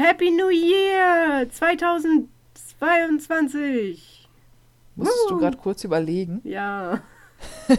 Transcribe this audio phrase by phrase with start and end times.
[0.00, 4.28] Happy New Year 2022.
[4.96, 6.40] Musstest du gerade kurz überlegen?
[6.42, 7.02] Ja.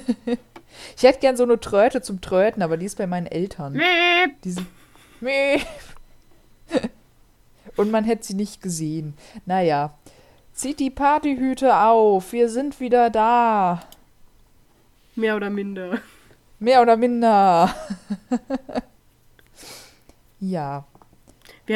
[0.95, 3.73] ich hätte gern so eine Tröte zum Tröten, aber die ist bei meinen Eltern.
[3.73, 4.39] Mäp.
[4.43, 4.63] Diese.
[7.75, 9.15] Und man hätte sie nicht gesehen.
[9.47, 9.97] Naja.
[10.53, 12.33] Zieht die Partyhüte auf.
[12.33, 13.81] Wir sind wieder da.
[15.15, 15.97] Mehr oder minder.
[16.59, 17.73] Mehr oder minder.
[20.39, 20.85] ja.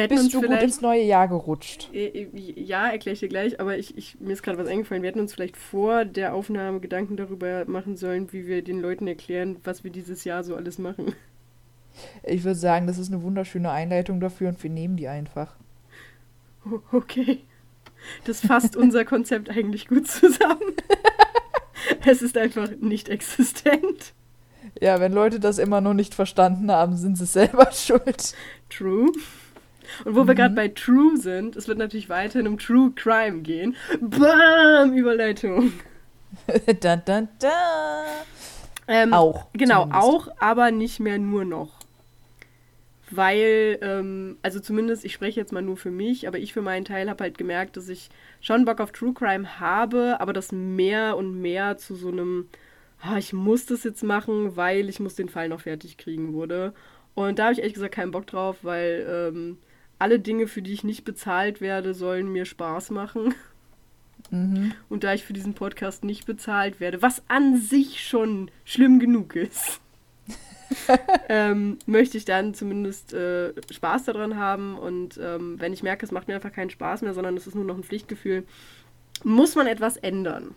[0.08, 1.90] Bist du gut ins neue Jahr gerutscht?
[1.92, 5.02] Äh, äh, ja, erkläre ich dir gleich, aber ich, ich, mir ist gerade was eingefallen.
[5.02, 9.06] Wir hätten uns vielleicht vor der Aufnahme Gedanken darüber machen sollen, wie wir den Leuten
[9.06, 11.14] erklären, was wir dieses Jahr so alles machen.
[12.22, 15.56] Ich würde sagen, das ist eine wunderschöne Einleitung dafür und wir nehmen die einfach.
[16.92, 17.40] Okay.
[18.24, 20.74] Das fasst unser Konzept eigentlich gut zusammen.
[22.04, 24.12] es ist einfach nicht existent.
[24.80, 28.34] Ja, wenn Leute das immer noch nicht verstanden haben, sind sie selber schuld.
[28.68, 29.12] True.
[30.04, 30.28] Und wo mhm.
[30.28, 33.76] wir gerade bei True sind, es wird natürlich weiterhin um True Crime gehen.
[34.00, 34.92] Bam!
[34.94, 35.72] Überleitung.
[36.80, 38.04] da, da, da.
[38.88, 39.46] Ähm, auch.
[39.52, 40.04] Genau, zumindest.
[40.04, 41.76] auch, aber nicht mehr nur noch
[43.10, 46.84] weil, ähm, also zumindest, ich spreche jetzt mal nur für mich, aber ich für meinen
[46.84, 51.16] Teil habe halt gemerkt, dass ich schon Bock auf True Crime habe, aber das mehr
[51.16, 52.48] und mehr zu so einem,
[53.00, 56.72] ah, ich muss das jetzt machen, weil ich muss den Fall noch fertig kriegen wurde.
[57.14, 59.58] Und da habe ich ehrlich gesagt keinen Bock drauf, weil ähm,
[59.98, 63.34] alle Dinge, für die ich nicht bezahlt werde, sollen mir Spaß machen.
[64.30, 64.72] Mhm.
[64.88, 69.36] Und da ich für diesen Podcast nicht bezahlt werde, was an sich schon schlimm genug
[69.36, 69.80] ist
[71.28, 74.78] ähm, möchte ich dann zumindest äh, Spaß daran haben.
[74.78, 77.54] Und ähm, wenn ich merke, es macht mir einfach keinen Spaß mehr, sondern es ist
[77.54, 78.44] nur noch ein Pflichtgefühl,
[79.24, 80.54] muss man etwas ändern.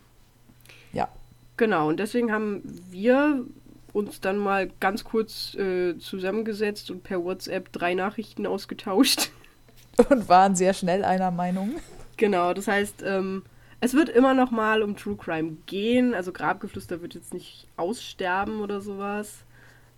[0.94, 1.10] Ja.
[1.58, 3.45] Genau, und deswegen haben wir
[3.94, 9.32] uns dann mal ganz kurz äh, zusammengesetzt und per WhatsApp drei Nachrichten ausgetauscht.
[10.09, 11.76] Und waren sehr schnell einer Meinung.
[12.16, 13.44] Genau, das heißt, ähm,
[13.82, 16.14] es wird immer noch mal um True Crime gehen.
[16.14, 19.44] Also Grabgeflüster wird jetzt nicht aussterben oder sowas.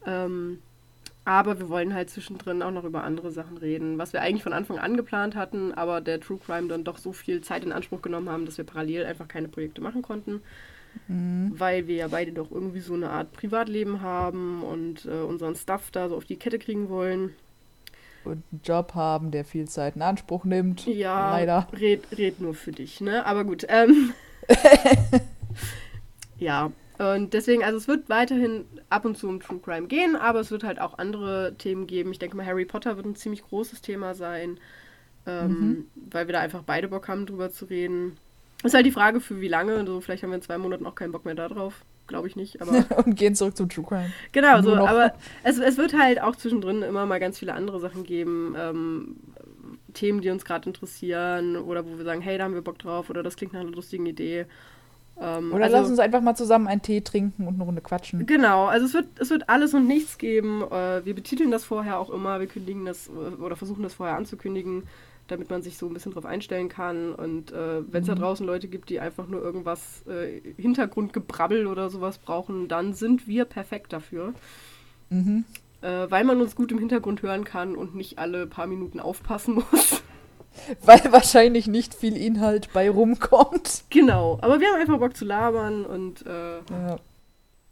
[0.05, 0.59] Ähm,
[1.23, 4.53] aber wir wollen halt zwischendrin auch noch über andere Sachen reden, was wir eigentlich von
[4.53, 8.01] Anfang an geplant hatten, aber der True Crime dann doch so viel Zeit in Anspruch
[8.01, 10.41] genommen haben, dass wir parallel einfach keine Projekte machen konnten.
[11.07, 11.53] Mhm.
[11.57, 15.91] Weil wir ja beide doch irgendwie so eine Art Privatleben haben und äh, unseren Stuff
[15.91, 17.33] da so auf die Kette kriegen wollen.
[18.23, 20.85] Und einen Job haben, der viel Zeit in Anspruch nimmt.
[20.85, 21.67] Ja, leider.
[21.73, 23.25] Red, red nur für dich, ne?
[23.25, 23.65] Aber gut.
[23.67, 24.13] Ähm,
[26.37, 30.39] ja, und deswegen, also es wird weiterhin ab und zu um True Crime gehen, aber
[30.39, 32.11] es wird halt auch andere Themen geben.
[32.11, 34.59] Ich denke mal, Harry Potter wird ein ziemlich großes Thema sein,
[35.25, 35.85] ähm, mhm.
[35.95, 38.17] weil wir da einfach beide Bock haben, drüber zu reden.
[38.63, 39.75] Ist halt die Frage, für wie lange.
[39.75, 41.83] Also vielleicht haben wir in zwei Monaten auch keinen Bock mehr darauf.
[42.07, 42.61] Glaube ich nicht.
[42.61, 44.11] Aber und gehen zurück zum True Crime.
[44.31, 45.13] Genau, so, aber
[45.43, 48.55] es, es wird halt auch zwischendrin immer mal ganz viele andere Sachen geben.
[48.57, 49.15] Ähm,
[49.93, 53.09] Themen, die uns gerade interessieren oder wo wir sagen, hey, da haben wir Bock drauf
[53.09, 54.45] oder das klingt nach einer lustigen Idee.
[55.19, 58.25] Ähm, Oder also, lass uns einfach mal zusammen einen Tee trinken und eine Runde quatschen.
[58.25, 60.63] Genau, also es wird, es wird alles und nichts geben.
[60.63, 64.15] Äh, wir betiteln das vorher auch immer, wir kündigen das äh, oder versuchen das vorher
[64.15, 64.83] anzukündigen,
[65.27, 67.13] damit man sich so ein bisschen drauf einstellen kann.
[67.13, 68.15] Und äh, wenn es mhm.
[68.15, 73.27] da draußen Leute gibt, die einfach nur irgendwas äh, Hintergrundgebrabbel oder sowas brauchen, dann sind
[73.27, 74.33] wir perfekt dafür.
[75.09, 75.45] Mhm.
[75.81, 79.55] Äh, weil man uns gut im Hintergrund hören kann und nicht alle paar Minuten aufpassen
[79.71, 80.03] muss.
[80.83, 83.85] Weil wahrscheinlich nicht viel Inhalt bei rumkommt.
[83.89, 86.95] Genau, aber wir haben einfach Bock zu labern und äh ja.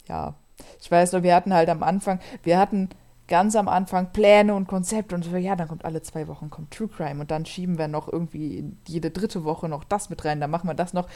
[0.08, 0.36] ja.
[0.82, 2.90] Ich weiß noch, wir hatten halt am Anfang, wir hatten
[3.30, 6.72] ganz am Anfang Pläne und Konzepte und so, ja, dann kommt alle zwei Wochen kommt
[6.72, 10.42] True Crime und dann schieben wir noch irgendwie jede dritte Woche noch das mit rein,
[10.42, 11.08] dann machen wir das noch.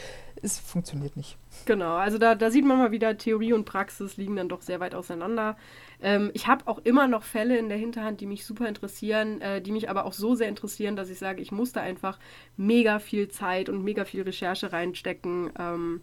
[0.42, 1.38] Es funktioniert nicht.
[1.66, 4.80] Genau, also da, da sieht man mal wieder, Theorie und Praxis liegen dann doch sehr
[4.80, 5.58] weit auseinander.
[6.02, 9.62] Ähm, ich habe auch immer noch Fälle in der Hinterhand, die mich super interessieren, äh,
[9.62, 12.20] die mich aber auch so sehr interessieren, dass ich sage, ich muss da einfach
[12.58, 16.02] mega viel Zeit und mega viel Recherche reinstecken, ähm,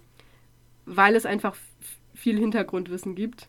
[0.87, 1.55] weil es einfach
[2.15, 3.49] viel Hintergrundwissen gibt.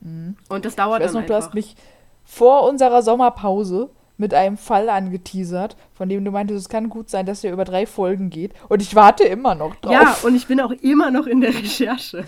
[0.00, 0.36] Mhm.
[0.48, 1.36] Und das dauert ich weiß noch, einfach.
[1.38, 1.76] Du hast mich
[2.24, 7.24] vor unserer Sommerpause mit einem Fall angeteasert, von dem du meintest, es kann gut sein,
[7.24, 8.52] dass der über drei Folgen geht.
[8.68, 9.92] Und ich warte immer noch drauf.
[9.92, 12.24] Ja, und ich bin auch immer noch in der Recherche.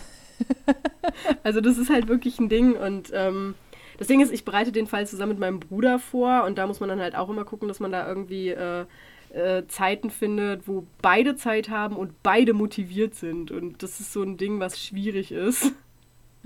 [1.42, 2.74] also das ist halt wirklich ein Ding.
[2.76, 3.56] Und ähm,
[3.98, 6.44] das Ding ist, ich bereite den Fall zusammen mit meinem Bruder vor.
[6.44, 8.86] Und da muss man dann halt auch immer gucken, dass man da irgendwie äh,
[9.34, 13.50] äh, Zeiten findet, wo beide Zeit haben und beide motiviert sind.
[13.50, 15.72] Und das ist so ein Ding, was schwierig ist.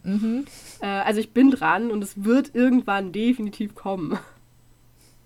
[0.05, 0.45] Mhm.
[0.81, 4.19] Äh, also ich bin dran und es wird irgendwann definitiv kommen.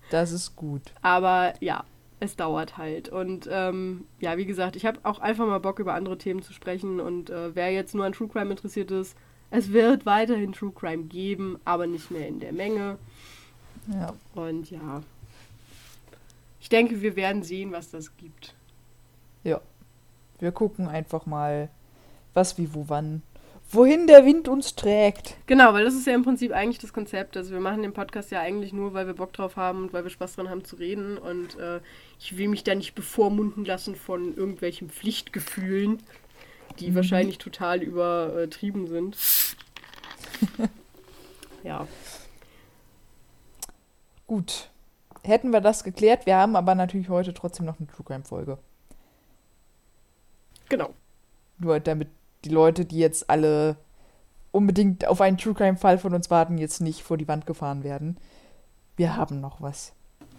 [0.09, 0.81] Das ist gut.
[1.01, 1.83] Aber ja,
[2.19, 3.09] es dauert halt.
[3.09, 6.53] Und ähm, ja, wie gesagt, ich habe auch einfach mal Bock, über andere Themen zu
[6.53, 6.99] sprechen.
[6.99, 9.15] Und äh, wer jetzt nur an True Crime interessiert ist,
[9.51, 12.97] es wird weiterhin True Crime geben, aber nicht mehr in der Menge.
[13.87, 14.13] Ja.
[14.35, 15.01] Und ja.
[16.59, 18.53] ich denke, wir werden sehen, was das gibt.
[19.43, 19.61] Ja.
[20.39, 21.69] Wir gucken einfach mal,
[22.33, 23.21] was, wie, wo, wann.
[23.71, 25.35] Wohin der Wind uns trägt.
[25.45, 27.37] Genau, weil das ist ja im Prinzip eigentlich das Konzept.
[27.37, 30.03] Also wir machen den Podcast ja eigentlich nur, weil wir Bock drauf haben und weil
[30.03, 31.19] wir Spaß dran haben zu reden.
[31.19, 31.79] Und äh,
[32.19, 36.01] ich will mich da nicht bevormunden lassen von irgendwelchen Pflichtgefühlen,
[36.79, 36.95] die mhm.
[36.95, 39.17] wahrscheinlich total übertrieben sind.
[41.63, 41.87] ja.
[44.25, 44.71] Gut.
[45.23, 48.57] Hätten wir das geklärt, wir haben aber natürlich heute trotzdem noch eine True Crime Folge.
[50.69, 50.93] Genau.
[51.59, 52.07] Nur damit
[52.45, 53.77] die Leute, die jetzt alle
[54.51, 57.83] unbedingt auf einen True Crime Fall von uns warten, jetzt nicht vor die Wand gefahren
[57.83, 58.17] werden.
[58.95, 59.93] Wir haben noch was.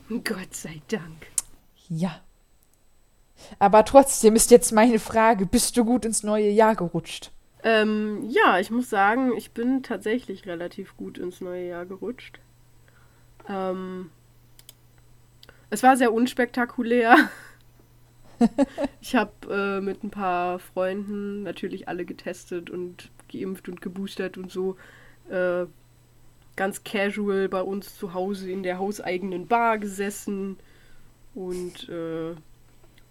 [0.08, 1.28] Gott sei Dank.
[1.88, 2.20] Ja.
[3.58, 7.30] Aber trotzdem ist jetzt meine Frage, bist du gut ins neue Jahr gerutscht?
[7.62, 12.40] Ähm, ja, ich muss sagen, ich bin tatsächlich relativ gut ins neue Jahr gerutscht.
[13.48, 14.10] Ähm,
[15.68, 17.16] es war sehr unspektakulär.
[19.00, 24.50] ich habe äh, mit ein paar Freunden natürlich alle getestet und geimpft und geboostert und
[24.50, 24.76] so
[25.28, 25.66] äh,
[26.56, 30.56] ganz casual bei uns zu Hause in der hauseigenen Bar gesessen
[31.34, 32.34] und äh,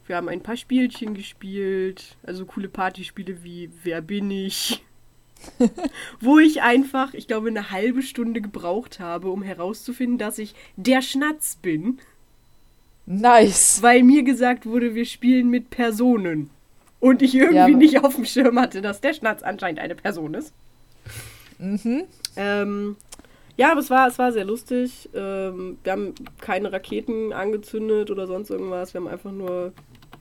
[0.05, 4.83] wir haben ein paar Spielchen gespielt, also coole Partyspiele wie Wer bin ich?
[6.19, 11.01] Wo ich einfach, ich glaube, eine halbe Stunde gebraucht habe, um herauszufinden, dass ich der
[11.01, 11.99] Schnatz bin.
[13.11, 13.81] Nice.
[13.81, 16.51] Weil mir gesagt wurde, wir spielen mit Personen.
[16.99, 20.35] Und ich irgendwie ja, nicht auf dem Schirm hatte, dass der Schnatz anscheinend eine Person
[20.35, 20.53] ist.
[21.57, 22.03] Mhm.
[22.35, 22.97] Ähm,
[23.57, 25.09] ja, aber es war, es war sehr lustig.
[25.15, 28.93] Ähm, wir haben keine Raketen angezündet oder sonst irgendwas.
[28.93, 29.73] Wir haben einfach nur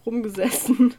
[0.07, 0.95] rumgesessen.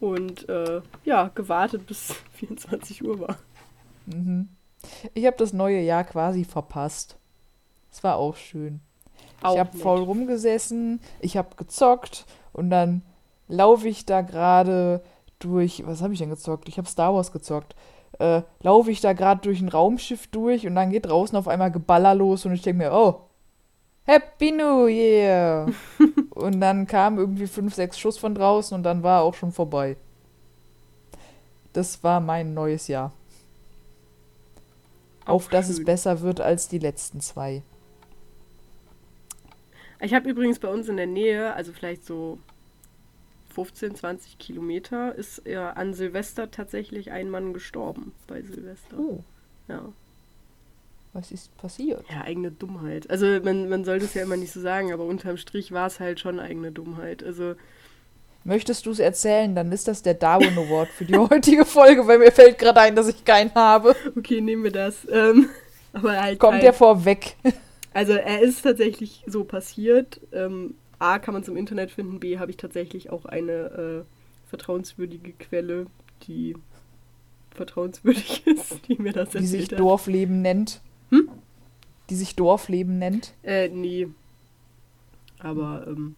[0.00, 3.36] Und äh, ja, gewartet bis 24 Uhr war.
[4.06, 4.48] Mhm.
[5.12, 7.18] Ich habe das neue Jahr quasi verpasst.
[7.92, 8.80] Es war auch schön.
[9.42, 13.02] Auch ich habe faul rumgesessen, ich habe gezockt und dann
[13.48, 15.02] laufe ich da gerade
[15.38, 15.82] durch.
[15.86, 16.68] Was habe ich denn gezockt?
[16.68, 17.74] Ich habe Star Wars gezockt.
[18.18, 21.70] Äh, laufe ich da gerade durch ein Raumschiff durch und dann geht draußen auf einmal
[21.70, 23.22] Geballer los und ich denke mir, oh,
[24.04, 25.68] Happy New Year!
[26.30, 29.96] und dann kamen irgendwie fünf, sechs Schuss von draußen und dann war auch schon vorbei.
[31.72, 33.12] Das war mein neues Jahr.
[35.24, 37.62] Auch auf dass es besser wird als die letzten zwei.
[40.00, 42.38] Ich habe übrigens bei uns in der Nähe, also vielleicht so
[43.54, 48.98] 15, 20 Kilometer, ist ja an Silvester tatsächlich ein Mann gestorben bei Silvester.
[48.98, 49.22] Oh.
[49.68, 49.92] Ja.
[51.12, 52.04] Was ist passiert?
[52.08, 53.10] Ja, eigene Dummheit.
[53.10, 55.98] Also man, man soll das ja immer nicht so sagen, aber unterm Strich war es
[55.98, 57.24] halt schon eigene Dummheit.
[57.24, 57.56] Also
[58.44, 62.18] Möchtest du es erzählen, dann ist das der Darwin Award für die heutige Folge, weil
[62.18, 63.94] mir fällt gerade ein, dass ich keinen habe.
[64.16, 65.06] Okay, nehmen wir das.
[65.10, 65.50] Ähm,
[65.92, 67.36] aber halt Kommt halt, der vorweg.
[67.92, 70.20] Also er ist tatsächlich so passiert.
[70.32, 74.48] Ähm, A kann man es im Internet finden, B habe ich tatsächlich auch eine äh,
[74.48, 75.86] vertrauenswürdige Quelle,
[76.26, 76.56] die
[77.54, 79.80] vertrauenswürdig ist, die mir das erzählt Die sich hat.
[79.80, 80.82] Dorfleben nennt.
[81.10, 81.28] Hm?
[82.10, 83.34] Die sich Dorfleben nennt.
[83.42, 84.08] Äh, nee.
[85.38, 86.16] Aber, ähm,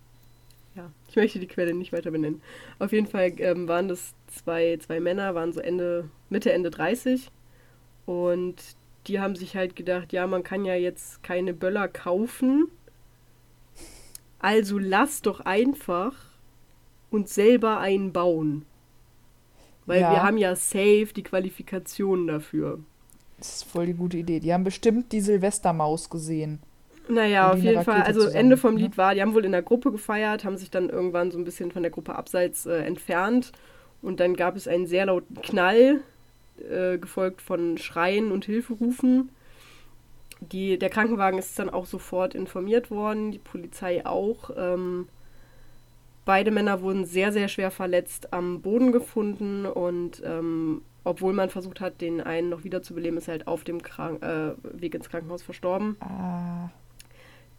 [0.75, 2.43] ja, ich möchte die Quelle nicht weiter benennen.
[2.79, 7.31] Auf jeden Fall ähm, waren das zwei, zwei Männer, waren so Ende, Mitte, Ende 30.
[8.07, 8.57] Und
[9.07, 12.69] die haben sich halt gedacht, ja, man kann ja jetzt keine Böller kaufen.
[14.39, 16.15] Also lass doch einfach
[17.11, 18.65] uns selber einen bauen.
[19.87, 20.13] Weil ja.
[20.13, 22.79] wir haben ja safe die Qualifikation dafür.
[23.39, 24.39] Das ist voll die gute Idee.
[24.41, 26.61] Die haben bestimmt die Silvestermaus gesehen.
[27.09, 28.03] Naja, auf jeden Fall.
[28.03, 28.97] Also Ende vom Lied ne?
[28.97, 31.73] war, die haben wohl in der Gruppe gefeiert, haben sich dann irgendwann so ein bisschen
[31.73, 33.51] von der Gruppe abseits äh, entfernt.
[34.01, 36.03] Und dann gab es einen sehr lauten Knall
[36.63, 39.31] äh, gefolgt von Schreien und Hilferufen.
[40.41, 44.51] Die, der Krankenwagen ist dann auch sofort informiert worden, die Polizei auch.
[44.57, 45.09] Ähm,
[46.25, 51.81] beide Männer wurden sehr, sehr schwer verletzt am Boden gefunden und ähm, obwohl man versucht
[51.81, 55.43] hat, den einen noch wiederzubeleben, ist er halt auf dem Krank äh, Weg ins Krankenhaus
[55.43, 55.97] verstorben.
[56.01, 56.71] Ah.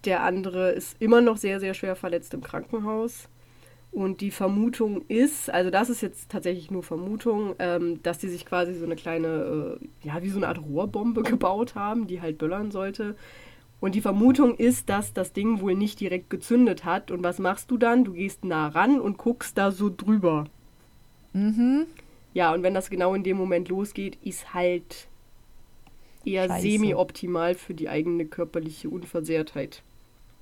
[0.06, 3.30] Der andere ist immer noch sehr, sehr schwer verletzt im Krankenhaus.
[3.94, 8.44] Und die Vermutung ist, also das ist jetzt tatsächlich nur Vermutung, ähm, dass die sich
[8.44, 12.40] quasi so eine kleine, äh, ja, wie so eine Art Rohrbombe gebaut haben, die halt
[12.40, 13.16] böllern sollte.
[13.80, 17.12] Und die Vermutung ist, dass das Ding wohl nicht direkt gezündet hat.
[17.12, 18.04] Und was machst du dann?
[18.04, 20.46] Du gehst nah ran und guckst da so drüber.
[21.34, 21.86] Mhm.
[22.34, 25.08] Ja, und wenn das genau in dem Moment losgeht, ist halt
[26.26, 29.84] eher semi-optimal für die eigene körperliche Unversehrtheit.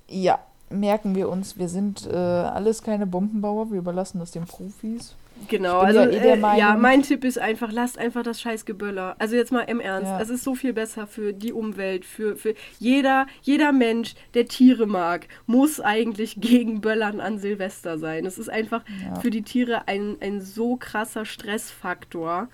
[0.08, 0.40] Ja,
[0.72, 5.16] merken wir uns, wir sind äh, alles keine Bombenbauer, wir überlassen das den Profis.
[5.48, 9.16] Genau, also ja, eh äh, ja, mein Tipp ist einfach, lasst einfach das scheiß Geböller.
[9.20, 10.22] Also jetzt mal im Ernst, ja.
[10.22, 14.86] es ist so viel besser für die Umwelt, für, für jeder, jeder Mensch, der Tiere
[14.86, 18.26] mag, muss eigentlich gegen Böllern an Silvester sein.
[18.26, 19.20] Es ist einfach ja.
[19.20, 22.48] für die Tiere ein, ein so krasser Stressfaktor.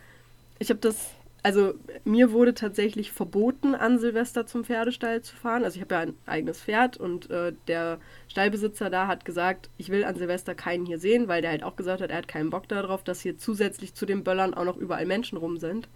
[0.59, 1.11] Ich habe das
[1.43, 5.63] also mir wurde tatsächlich verboten, an Silvester zum Pferdestall zu fahren.
[5.63, 9.89] Also ich habe ja ein eigenes Pferd und äh, der Stallbesitzer da hat gesagt, ich
[9.89, 12.49] will an Silvester keinen hier sehen, weil der halt auch gesagt hat, er hat keinen
[12.49, 15.87] Bock darauf, dass hier zusätzlich zu den Böllern auch noch überall Menschen rum sind,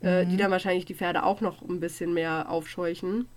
[0.00, 0.08] mhm.
[0.08, 0.38] äh, die mhm.
[0.38, 3.28] dann wahrscheinlich die Pferde auch noch ein bisschen mehr aufscheuchen.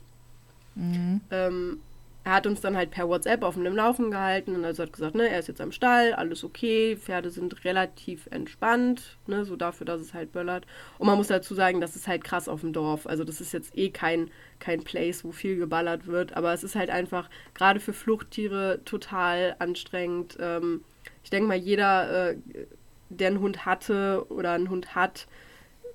[0.75, 1.21] Mhm.
[1.31, 1.79] Ähm,
[2.25, 5.13] er hat uns dann halt per WhatsApp auf dem Laufen gehalten und also hat gesagt,
[5.13, 9.85] ne, er ist jetzt am Stall, alles okay, Pferde sind relativ entspannt, ne, so dafür,
[9.85, 10.65] dass es halt böllert.
[10.97, 13.05] Und man muss dazu sagen, das ist halt krass auf dem Dorf.
[13.05, 16.73] Also das ist jetzt eh kein, kein Place, wo viel geballert wird, aber es ist
[16.73, 20.35] halt einfach gerade für Fluchttiere total anstrengend.
[20.39, 20.83] Ähm,
[21.23, 22.37] ich denke mal, jeder, äh,
[23.09, 25.27] der einen Hund hatte oder einen Hund hat,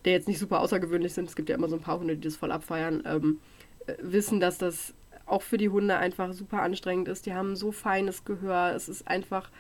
[0.05, 2.29] der jetzt nicht super außergewöhnlich sind, es gibt ja immer so ein paar Hunde, die
[2.29, 3.41] das voll abfeiern, ähm,
[3.89, 4.95] äh, wissen, dass das
[5.31, 7.27] auch für die Hunde einfach super anstrengend ist.
[7.27, 8.75] Die haben so feines Gehör.
[8.75, 9.51] Es ist einfach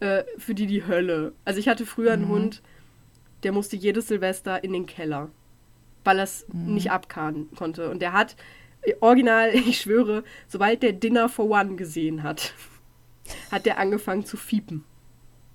[0.00, 1.32] äh, für die die Hölle.
[1.44, 2.32] Also ich hatte früher einen mhm.
[2.32, 2.62] Hund,
[3.42, 5.30] der musste jedes Silvester in den Keller,
[6.04, 6.74] weil er es mhm.
[6.74, 7.90] nicht abkarren konnte.
[7.90, 8.36] Und der hat,
[9.00, 12.52] original, ich schwöre, sobald der Dinner for One gesehen hat,
[13.50, 14.84] hat der angefangen zu fiepen.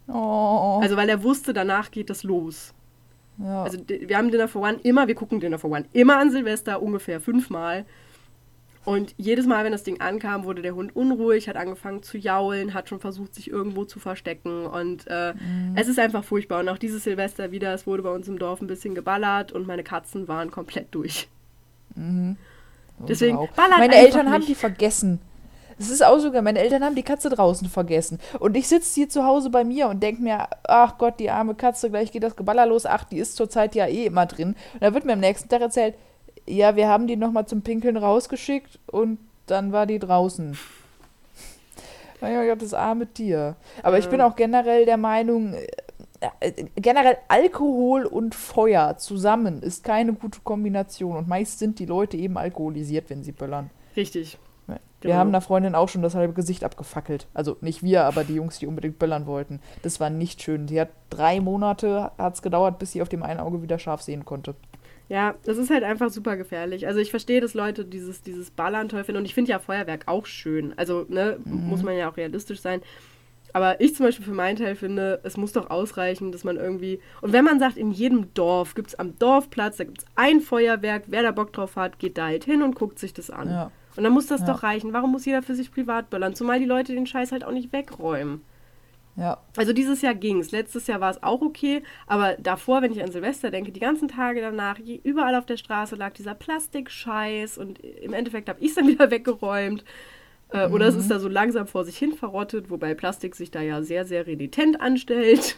[0.08, 0.80] Oh.
[0.82, 2.74] Also weil er wusste, danach geht das los.
[3.38, 3.64] Ja.
[3.64, 6.82] Also wir haben Dinner for One immer, wir gucken Dinner for One immer an Silvester
[6.82, 7.86] ungefähr fünfmal.
[8.84, 12.74] Und jedes Mal, wenn das Ding ankam, wurde der Hund unruhig, hat angefangen zu jaulen,
[12.74, 14.66] hat schon versucht, sich irgendwo zu verstecken.
[14.66, 15.76] Und äh, mhm.
[15.76, 16.62] es ist einfach furchtbar.
[16.62, 19.68] Und auch dieses Silvester wieder, es wurde bei uns im Dorf ein bisschen geballert und
[19.68, 21.28] meine Katzen waren komplett durch.
[21.96, 22.38] Mhm.
[23.08, 24.34] Deswegen ballert Meine Eltern nicht.
[24.34, 25.20] haben die vergessen.
[25.80, 28.20] Es ist auch sogar, meine Eltern haben die Katze draußen vergessen.
[28.40, 31.56] Und ich sitze hier zu Hause bei mir und denke mir, ach Gott, die arme
[31.56, 32.86] Katze, gleich geht das Geballer los.
[32.86, 34.56] Ach, die ist zurzeit ja eh immer drin.
[34.74, 35.96] Und da wird mir am nächsten Tag erzählt,
[36.48, 40.58] ja, wir haben die nochmal zum Pinkeln rausgeschickt und dann war die draußen.
[42.22, 43.56] Mein Gott, das arme Tier.
[43.84, 49.84] Aber ich bin auch generell der Meinung, äh, äh, generell Alkohol und Feuer zusammen ist
[49.84, 51.18] keine gute Kombination.
[51.18, 53.70] Und meist sind die Leute eben alkoholisiert, wenn sie böllern.
[53.96, 54.38] Richtig.
[55.02, 55.20] Wir genau.
[55.20, 57.26] haben einer Freundin auch schon das halbe Gesicht abgefackelt.
[57.34, 59.60] Also nicht wir, aber die Jungs, die unbedingt böllern wollten.
[59.82, 60.68] Das war nicht schön.
[60.68, 64.26] Sie hat drei Monate hat's gedauert, bis sie auf dem einen Auge wieder scharf sehen
[64.26, 64.54] konnte.
[65.10, 66.88] Ja, das ist halt einfach super gefährlich.
[66.88, 70.08] Also ich verstehe, dass Leute dieses, dieses Ballern toll finden und ich finde ja Feuerwerk
[70.08, 70.74] auch schön.
[70.78, 71.68] Also, ne, mhm.
[71.68, 72.82] muss man ja auch realistisch sein.
[73.54, 77.00] Aber ich zum Beispiel für meinen Teil finde, es muss doch ausreichen, dass man irgendwie.
[77.22, 80.40] Und wenn man sagt, in jedem Dorf gibt es am Dorfplatz, da gibt es ein
[80.40, 83.50] Feuerwerk, wer da Bock drauf hat, geht da halt hin und guckt sich das an.
[83.50, 83.72] Ja.
[83.98, 84.48] Und dann muss das ja.
[84.48, 84.94] doch reichen.
[84.94, 86.36] Warum muss jeder für sich privat böllern?
[86.36, 88.42] Zumal die Leute den Scheiß halt auch nicht wegräumen.
[89.16, 89.38] Ja.
[89.58, 90.52] Also dieses Jahr ging es.
[90.52, 94.08] Letztes Jahr war es auch okay, aber davor, wenn ich an Silvester denke, die ganzen
[94.08, 98.76] Tage danach, überall auf der Straße lag dieser Plastikscheiß und im Endeffekt habe ich es
[98.76, 99.84] dann wieder weggeräumt.
[100.52, 100.74] Äh, mhm.
[100.74, 103.82] Oder es ist da so langsam vor sich hin verrottet, wobei Plastik sich da ja
[103.82, 105.58] sehr, sehr renitent anstellt.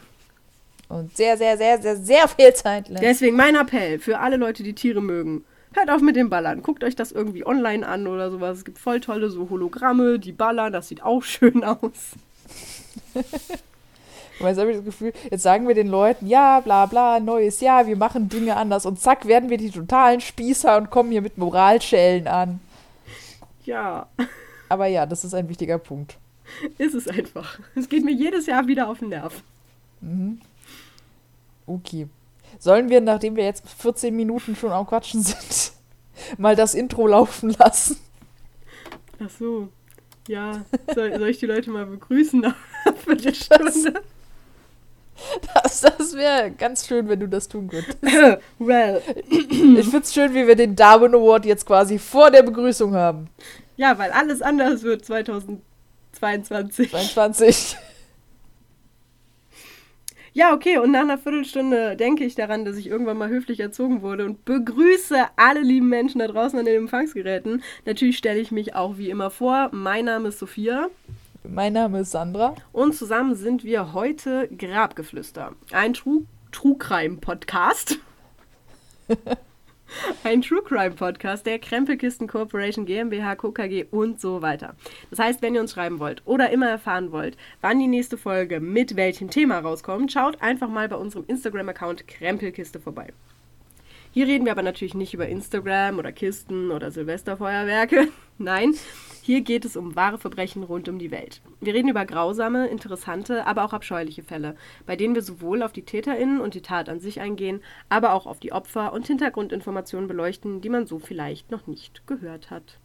[0.89, 3.03] Und sehr, sehr, sehr, sehr, sehr viel Zeit lässt.
[3.03, 5.43] Deswegen mein Appell für alle Leute, die Tiere mögen.
[5.74, 6.62] Hört auf mit dem Ballern.
[6.62, 8.60] Guckt euch das irgendwie online an oder sowas.
[8.60, 10.72] Es gibt voll tolle so Hologramme, die ballern.
[10.72, 12.15] Das sieht auch schön aus.
[14.39, 17.60] Aber jetzt habe ich das Gefühl, jetzt sagen wir den Leuten, ja, bla bla, neues
[17.62, 21.22] Jahr, wir machen Dinge anders und zack, werden wir die totalen Spießer und kommen hier
[21.22, 22.60] mit Moralschellen an.
[23.63, 24.08] Ja.
[24.70, 26.17] Aber ja, das ist ein wichtiger Punkt.
[26.77, 27.60] Ist es einfach.
[27.75, 29.43] Es geht mir jedes Jahr wieder auf den Nerv.
[30.01, 30.41] Mhm.
[31.65, 32.08] Okay.
[32.60, 35.74] Sollen wir, nachdem wir jetzt 14 Minuten schon am Quatschen sind,
[36.38, 37.98] mal das Intro laufen lassen?
[39.24, 39.70] Ach so.
[40.27, 40.63] Ja,
[40.94, 42.56] soll, soll ich die Leute mal begrüßen nach
[43.03, 44.01] Viertelstunde?
[45.53, 47.98] Das, das wäre ganz schön, wenn du das tun könntest.
[48.60, 49.01] well.
[49.30, 53.30] Ich finde es schön, wie wir den Darwin Award jetzt quasi vor der Begrüßung haben.
[53.77, 56.89] Ja, weil alles anders wird 2022.
[56.89, 57.77] 22.
[60.36, 64.02] Ja, okay, und nach einer Viertelstunde denke ich daran, dass ich irgendwann mal höflich erzogen
[64.02, 67.62] wurde und begrüße alle lieben Menschen da draußen an den Empfangsgeräten.
[67.86, 69.70] Natürlich stelle ich mich auch wie immer vor.
[69.72, 70.88] Mein Name ist Sophia.
[71.44, 72.56] Mein Name ist Sandra.
[72.72, 75.54] Und zusammen sind wir heute Grabgeflüster.
[75.72, 78.00] Ein True, True Crime Podcast.
[80.24, 84.76] Ein True Crime Podcast der Krempelkisten Corporation GmbH, KKG und so weiter.
[85.10, 88.60] Das heißt, wenn ihr uns schreiben wollt oder immer erfahren wollt, wann die nächste Folge
[88.60, 93.08] mit welchem Thema rauskommt, schaut einfach mal bei unserem Instagram-Account Krempelkiste vorbei.
[94.13, 98.10] Hier reden wir aber natürlich nicht über Instagram oder Kisten oder Silvesterfeuerwerke.
[98.38, 98.75] Nein,
[99.24, 101.41] Hier geht es um wahre Verbrechen rund um die Welt.
[101.62, 104.55] Wir reden über grausame, interessante, aber auch abscheuliche Fälle,
[104.86, 108.27] bei denen wir sowohl auf die TäterInnen und die Tat an sich eingehen, aber auch
[108.27, 112.77] auf die Opfer und Hintergrundinformationen beleuchten, die man so vielleicht noch nicht gehört hat.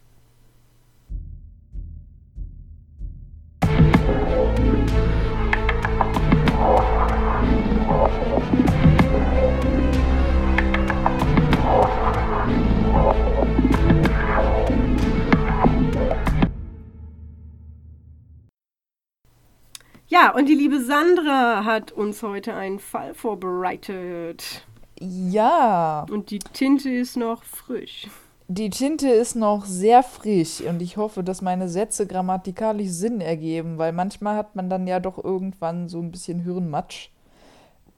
[20.09, 24.65] Ja, und die liebe Sandra hat uns heute einen Fall vorbereitet.
[24.99, 26.07] Ja.
[26.09, 28.07] Und die Tinte ist noch frisch.
[28.47, 33.77] Die Tinte ist noch sehr frisch und ich hoffe, dass meine Sätze grammatikalisch Sinn ergeben,
[33.77, 37.11] weil manchmal hat man dann ja doch irgendwann so ein bisschen Hirnmatsch.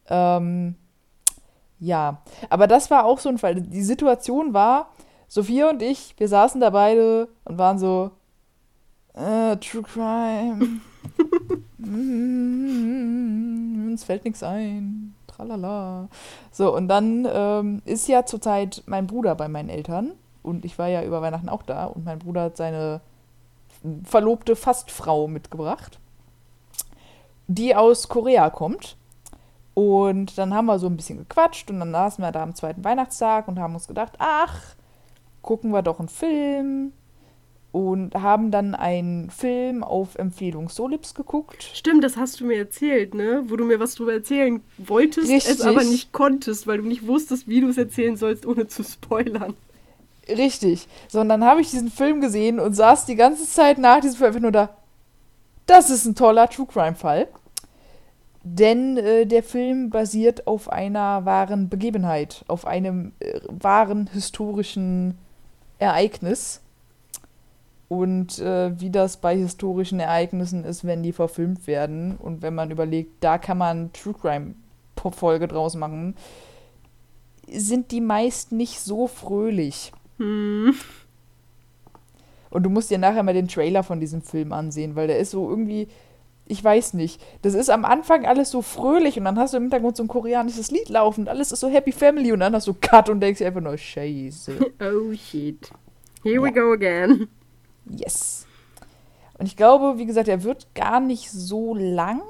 [0.09, 0.75] Ähm,
[1.79, 3.61] ja, aber das war auch so ein Fall.
[3.61, 4.91] Die Situation war,
[5.29, 8.11] Sophia und ich, wir saßen da beide und waren so,
[9.13, 10.81] äh, True Crime.
[11.81, 13.61] mm,
[13.91, 15.15] uns fällt nichts ein.
[15.27, 16.09] Tralala.
[16.51, 20.11] So, und dann ähm, ist ja zurzeit mein Bruder bei meinen Eltern.
[20.43, 21.85] Und ich war ja über Weihnachten auch da.
[21.85, 23.01] Und mein Bruder hat seine
[24.03, 25.99] verlobte Fastfrau mitgebracht,
[27.47, 28.97] die aus Korea kommt.
[29.73, 32.83] Und dann haben wir so ein bisschen gequatscht und dann saßen wir da am zweiten
[32.83, 34.75] Weihnachtstag und haben uns gedacht, ach,
[35.41, 36.91] gucken wir doch einen Film
[37.71, 41.69] und haben dann einen Film auf Empfehlung Solips geguckt.
[41.73, 43.43] Stimmt, das hast du mir erzählt, ne?
[43.47, 45.53] Wo du mir was drüber erzählen wolltest, Richtig.
[45.53, 48.83] es aber nicht konntest, weil du nicht wusstest, wie du es erzählen sollst, ohne zu
[48.83, 49.53] spoilern.
[50.27, 50.87] Richtig.
[51.07, 54.17] So, und dann habe ich diesen Film gesehen und saß die ganze Zeit nach diesem
[54.17, 54.69] Film einfach nur da.
[55.65, 57.27] Das ist ein toller True Crime-Fall.
[58.43, 65.17] Denn äh, der Film basiert auf einer wahren Begebenheit, auf einem äh, wahren historischen
[65.77, 66.61] Ereignis.
[67.91, 72.15] Und äh, wie das bei historischen Ereignissen ist, wenn die verfilmt werden.
[72.15, 76.15] Und wenn man überlegt, da kann man True Crime-Folge draus machen,
[77.51, 79.91] sind die meist nicht so fröhlich.
[80.19, 80.73] Hm.
[82.49, 85.31] Und du musst dir nachher mal den Trailer von diesem Film ansehen, weil der ist
[85.31, 85.89] so irgendwie,
[86.47, 89.63] ich weiß nicht, das ist am Anfang alles so fröhlich und dann hast du im
[89.63, 92.73] Hintergrund so ein koreanisches Lied laufen, alles ist so Happy Family und dann hast du
[92.73, 94.71] Cut und denkst dir einfach nur, Scheiße.
[94.79, 95.69] Oh shit.
[96.23, 97.27] Here we go again.
[97.85, 98.45] Yes.
[99.37, 102.21] Und ich glaube, wie gesagt, er wird gar nicht so lang.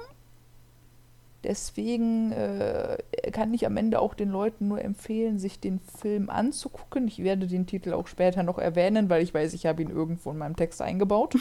[1.43, 2.97] Deswegen äh,
[3.31, 7.07] kann ich am Ende auch den Leuten nur empfehlen, sich den Film anzugucken.
[7.07, 10.31] Ich werde den Titel auch später noch erwähnen, weil ich weiß, ich habe ihn irgendwo
[10.31, 11.35] in meinem Text eingebaut.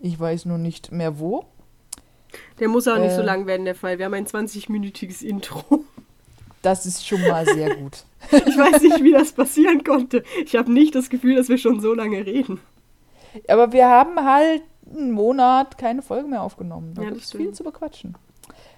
[0.00, 1.44] Ich weiß nur nicht mehr wo.
[2.60, 3.24] Der muss auch nicht so Äh.
[3.26, 3.98] lang werden, der Fall.
[3.98, 5.84] Wir haben ein 20-minütiges Intro.
[6.62, 8.04] Das ist schon mal sehr gut.
[8.32, 10.24] Ich weiß nicht, wie das passieren konnte.
[10.44, 12.58] Ich habe nicht das Gefühl, dass wir schon so lange reden.
[13.48, 14.62] Aber wir haben halt
[14.94, 16.94] einen Monat keine Folge mehr aufgenommen.
[16.94, 18.14] Da Ja, gibt es viel zu bequatschen.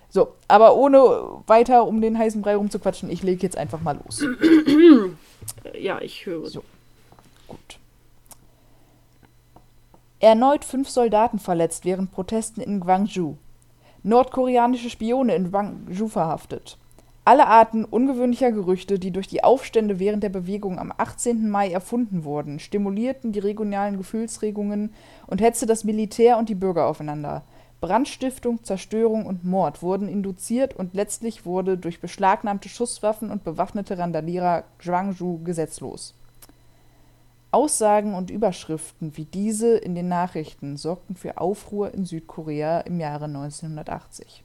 [0.09, 0.99] So, aber ohne
[1.47, 4.25] weiter um den heißen Brei rumzuquatschen, ich lege jetzt einfach mal los.
[5.79, 6.47] Ja, ich höre.
[6.49, 6.63] So.
[7.49, 7.79] Gut.
[10.21, 13.37] Erneut fünf Soldaten verletzt während Protesten in Gwangju.
[14.03, 16.77] Nordkoreanische Spione in Gwangju verhaftet.
[17.31, 21.49] Alle Arten ungewöhnlicher Gerüchte, die durch die Aufstände während der Bewegung am 18.
[21.49, 24.93] Mai erfunden wurden, stimulierten die regionalen Gefühlsregungen
[25.29, 27.45] und hetzte das Militär und die Bürger aufeinander.
[27.81, 34.65] Brandstiftung, Zerstörung und Mord wurden induziert und letztlich wurde durch beschlagnahmte Schusswaffen und bewaffnete Randalierer
[34.81, 36.15] Gwangju gesetzlos.
[37.53, 43.27] Aussagen und Überschriften wie diese in den Nachrichten sorgten für Aufruhr in Südkorea im Jahre
[43.27, 44.43] 1980.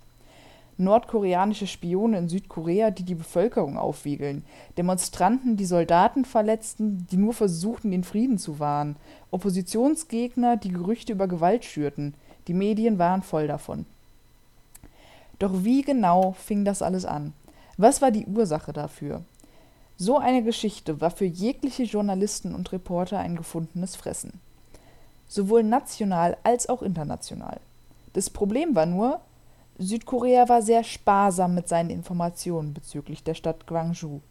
[0.78, 4.44] Nordkoreanische Spione in Südkorea, die die Bevölkerung aufwiegeln,
[4.78, 8.98] Demonstranten, die Soldaten verletzten, die nur versuchten, den Frieden zu wahren,
[9.32, 12.14] Oppositionsgegner, die Gerüchte über Gewalt schürten,
[12.48, 13.86] die Medien waren voll davon.
[15.40, 17.34] Doch wie genau fing das alles an?
[17.78, 19.22] Was war die Ursache dafür?
[19.98, 24.42] So eine Geschichte war für jegliche Journalisten und Reporter ein gefundenes Fressen.
[25.28, 27.60] Sowohl national als auch international.
[28.14, 29.22] Das Problem war nur,
[29.78, 34.22] Südkorea war sehr sparsam mit seinen Informationen bezüglich der Stadt Gwangju.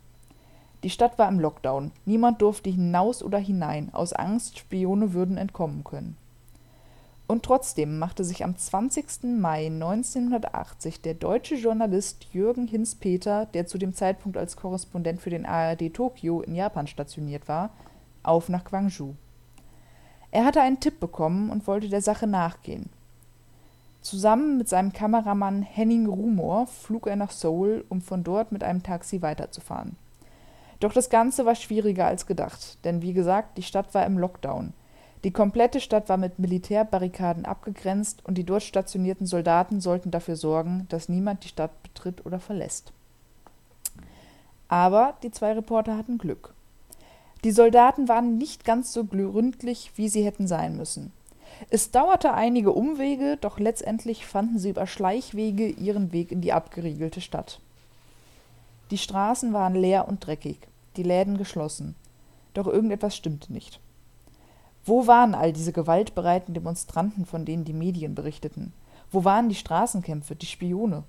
[0.83, 1.93] Die Stadt war im Lockdown.
[2.07, 6.17] Niemand durfte hinaus oder hinein, aus Angst, Spione würden entkommen können.
[7.27, 9.25] Und trotzdem machte sich am 20.
[9.39, 15.47] Mai 1980 der deutsche Journalist Jürgen Hinz-Peter, der zu dem Zeitpunkt als Korrespondent für den
[15.47, 17.71] ARD Tokio in Japan stationiert war,
[18.23, 19.15] auf nach Gwangju.
[20.31, 22.91] Er hatte einen Tipp bekommen und wollte der Sache nachgehen.
[24.05, 28.83] Zusammen mit seinem Kameramann Henning Rumor flog er nach Seoul, um von dort mit einem
[28.83, 29.97] Taxi weiterzufahren.
[30.79, 34.75] Doch das Ganze war schwieriger als gedacht, denn wie gesagt, die Stadt war im Lockdown.
[35.25, 40.85] Die komplette Stadt war mit Militärbarrikaden abgegrenzt und die dort stationierten Soldaten sollten dafür sorgen,
[40.91, 42.93] dass niemand die Stadt betritt oder verlässt.
[44.69, 46.53] Aber die zwei Reporter hatten Glück.
[47.43, 51.11] Die Soldaten waren nicht ganz so gründlich, wie sie hätten sein müssen.
[51.71, 57.21] Es dauerte einige Umwege, doch letztendlich fanden sie über Schleichwege ihren Weg in die abgeriegelte
[57.21, 57.61] Stadt.
[58.91, 60.59] Die Straßen waren leer und dreckig,
[60.97, 61.95] die Läden geschlossen.
[62.53, 63.81] Doch irgendetwas stimmte nicht.
[64.85, 68.73] Wo waren all diese gewaltbereiten Demonstranten, von denen die Medien berichteten?
[69.11, 71.05] Wo waren die Straßenkämpfe, die Spione?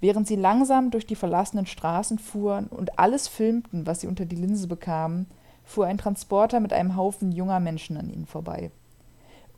[0.00, 4.36] Während sie langsam durch die verlassenen Straßen fuhren und alles filmten, was sie unter die
[4.36, 5.26] Linse bekamen,
[5.64, 8.70] fuhr ein Transporter mit einem Haufen junger Menschen an ihnen vorbei.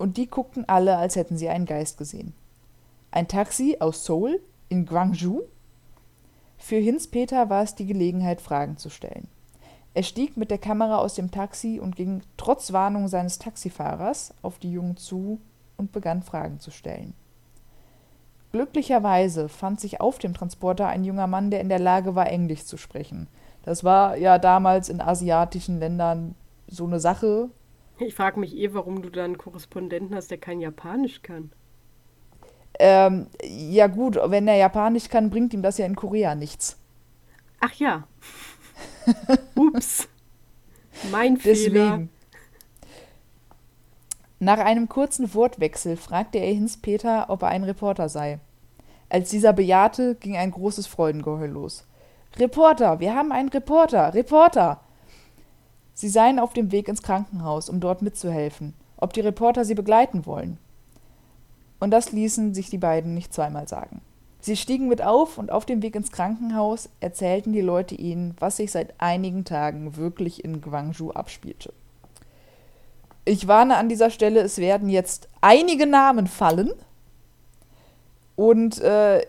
[0.03, 2.35] Und die guckten alle, als hätten sie einen Geist gesehen.
[3.13, 5.43] Ein Taxi aus Seoul in Gwangju?
[6.59, 9.29] Für Hinz Peter war es die Gelegenheit, Fragen zu stellen.
[9.95, 14.59] Er stieg mit der Kamera aus dem Taxi und ging trotz Warnung seines Taxifahrers auf
[14.59, 15.39] die Jungen zu
[15.77, 17.15] und begann Fragen zu stellen.
[18.51, 22.65] Glücklicherweise fand sich auf dem Transporter ein junger Mann, der in der Lage war, Englisch
[22.65, 23.29] zu sprechen.
[23.63, 26.35] Das war ja damals in asiatischen Ländern
[26.67, 27.51] so eine Sache.
[28.07, 31.53] Ich frage mich eh, warum du da einen Korrespondenten hast, der kein Japanisch kann.
[32.79, 36.79] Ähm, ja gut, wenn er Japanisch kann, bringt ihm das ja in Korea nichts.
[37.61, 38.07] Ach ja.
[39.55, 40.09] Ups.
[41.11, 41.73] Mein Deswegen.
[41.73, 42.09] Fehler.
[44.41, 48.41] Nach einem kurzen Wortwechsel fragte er Hinz Peter, ob er ein Reporter sei.
[49.09, 51.87] Als dieser bejahte, ging ein großes Freudengeheul los.
[52.37, 54.81] Reporter, wir haben einen Reporter, Reporter!
[56.03, 60.27] Sie seien auf dem Weg ins Krankenhaus, um dort mitzuhelfen, ob die Reporter sie begleiten
[60.27, 60.59] wollen.
[61.79, 64.01] Und das ließen sich die beiden nicht zweimal sagen.
[64.41, 68.57] Sie stiegen mit auf und auf dem Weg ins Krankenhaus erzählten die Leute ihnen, was
[68.57, 71.73] sich seit einigen Tagen wirklich in Gwangju abspielte.
[73.25, 76.73] Ich warne an dieser Stelle, es werden jetzt einige Namen fallen.
[78.35, 79.25] Und äh,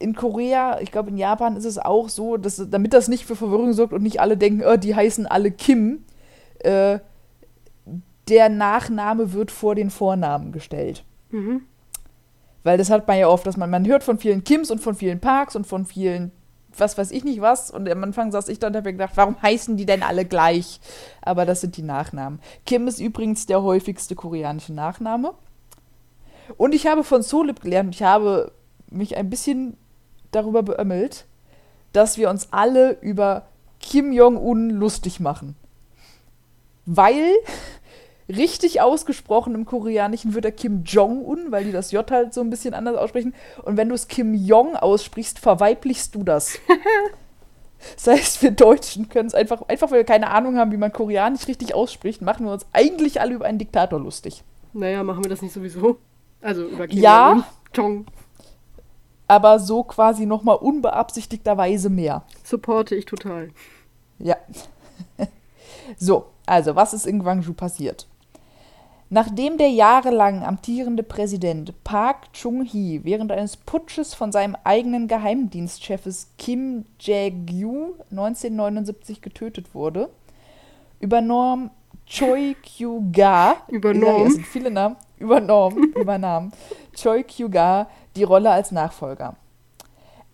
[0.00, 3.36] in Korea, ich glaube in Japan ist es auch so, dass damit das nicht für
[3.36, 6.04] Verwirrung sorgt und nicht alle denken, oh, die heißen alle Kim,
[6.60, 6.98] äh,
[8.28, 11.04] der Nachname wird vor den Vornamen gestellt.
[11.30, 11.62] Mhm.
[12.62, 14.94] Weil das hat man ja oft, dass man, man hört von vielen Kims und von
[14.94, 16.32] vielen Parks und von vielen,
[16.76, 17.70] was weiß ich nicht was.
[17.70, 20.80] Und am Anfang saß ich da und habe gedacht, warum heißen die denn alle gleich?
[21.20, 22.40] Aber das sind die Nachnamen.
[22.64, 25.34] Kim ist übrigens der häufigste koreanische Nachname.
[26.56, 28.52] Und ich habe von Solip gelernt, ich habe
[28.90, 29.76] mich ein bisschen
[30.30, 31.26] darüber beömmelt,
[31.92, 33.46] dass wir uns alle über
[33.80, 35.56] Kim Jong-un lustig machen.
[36.86, 37.32] Weil
[38.28, 42.50] richtig ausgesprochen im Koreanischen wird er Kim Jong-un, weil die das J halt so ein
[42.50, 43.34] bisschen anders aussprechen.
[43.62, 46.58] Und wenn du es Kim Jong aussprichst, verweiblichst du das.
[47.94, 50.92] das heißt, wir Deutschen können es einfach, einfach weil wir keine Ahnung haben, wie man
[50.92, 54.44] Koreanisch richtig ausspricht, machen wir uns eigentlich alle über einen Diktator lustig.
[54.72, 55.98] Naja, machen wir das nicht sowieso?
[56.40, 58.06] Also über Kim ja, Jong.
[59.30, 62.24] Aber so quasi nochmal unbeabsichtigterweise mehr.
[62.42, 63.50] Supporte ich total.
[64.18, 64.34] Ja.
[65.96, 68.08] so, also, was ist in Gwangju passiert?
[69.08, 76.84] Nachdem der jahrelang amtierende Präsident Park Chung-hee während eines Putsches von seinem eigenen Geheimdienstchefes Kim
[76.98, 80.10] Jae-gyu 1979 getötet wurde,
[80.98, 81.70] übernahm
[82.10, 86.50] Choi Kyu-ga, übernommen, sind viele Namen, übernommen, übernahm
[86.92, 89.36] Choi Kyu-ga die Rolle als Nachfolger.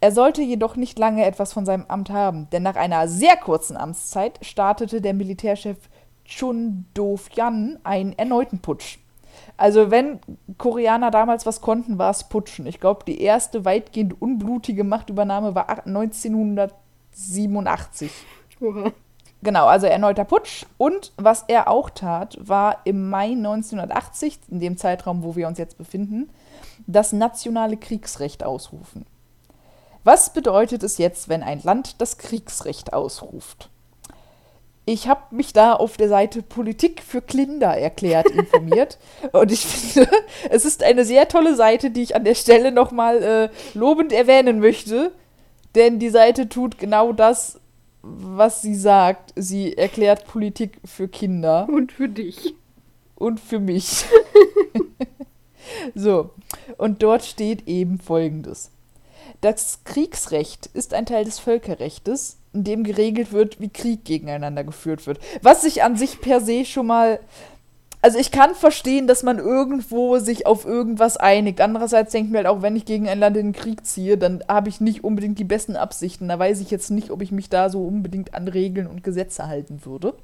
[0.00, 3.76] Er sollte jedoch nicht lange etwas von seinem Amt haben, denn nach einer sehr kurzen
[3.76, 5.76] Amtszeit startete der Militärchef
[6.24, 8.96] Chun Do-fyan einen erneuten Putsch.
[9.58, 10.20] Also wenn
[10.56, 12.66] Koreaner damals was konnten, war es Putschen.
[12.66, 18.10] Ich glaube, die erste weitgehend unblutige Machtübernahme war 1987.
[18.62, 18.92] Oha.
[19.42, 20.64] Genau, also erneuter Putsch.
[20.78, 25.58] Und was er auch tat, war im Mai 1980, in dem Zeitraum, wo wir uns
[25.58, 26.30] jetzt befinden,
[26.86, 29.06] das nationale Kriegsrecht ausrufen.
[30.04, 33.70] Was bedeutet es jetzt, wenn ein Land das Kriegsrecht ausruft?
[34.88, 38.98] Ich habe mich da auf der Seite Politik für Klinder erklärt informiert.
[39.32, 40.08] und ich finde,
[40.48, 44.60] es ist eine sehr tolle Seite, die ich an der Stelle nochmal äh, lobend erwähnen
[44.60, 45.10] möchte.
[45.74, 47.60] Denn die Seite tut genau das,
[48.06, 49.32] was sie sagt.
[49.36, 51.68] Sie erklärt Politik für Kinder.
[51.68, 52.54] Und für dich.
[53.14, 54.04] Und für mich.
[55.94, 56.30] so,
[56.78, 58.70] und dort steht eben Folgendes.
[59.40, 65.06] Das Kriegsrecht ist ein Teil des Völkerrechtes in dem geregelt wird, wie Krieg gegeneinander geführt
[65.06, 65.20] wird.
[65.42, 67.20] Was sich an sich per se schon mal.
[68.06, 71.60] Also ich kann verstehen, dass man irgendwo sich auf irgendwas einigt.
[71.60, 74.16] Andererseits denke ich mir halt auch, wenn ich gegen ein Land in den Krieg ziehe,
[74.16, 76.28] dann habe ich nicht unbedingt die besten Absichten.
[76.28, 79.48] Da weiß ich jetzt nicht, ob ich mich da so unbedingt an Regeln und Gesetze
[79.48, 80.14] halten würde.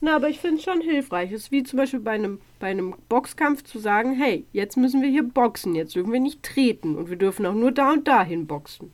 [0.00, 1.32] Na, aber ich finde es schon hilfreich.
[1.32, 5.02] Es ist wie zum Beispiel bei einem, bei einem Boxkampf zu sagen, hey, jetzt müssen
[5.02, 8.06] wir hier boxen, jetzt dürfen wir nicht treten und wir dürfen auch nur da und
[8.06, 8.92] dahin boxen.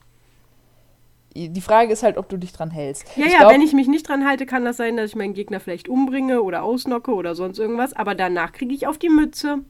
[1.37, 3.05] Die Frage ist halt, ob du dich dran hältst.
[3.16, 5.16] Ja, ich ja, glaub, wenn ich mich nicht dran halte, kann das sein, dass ich
[5.16, 9.09] meinen Gegner vielleicht umbringe oder ausnocke oder sonst irgendwas, aber danach kriege ich auf die
[9.09, 9.61] Mütze.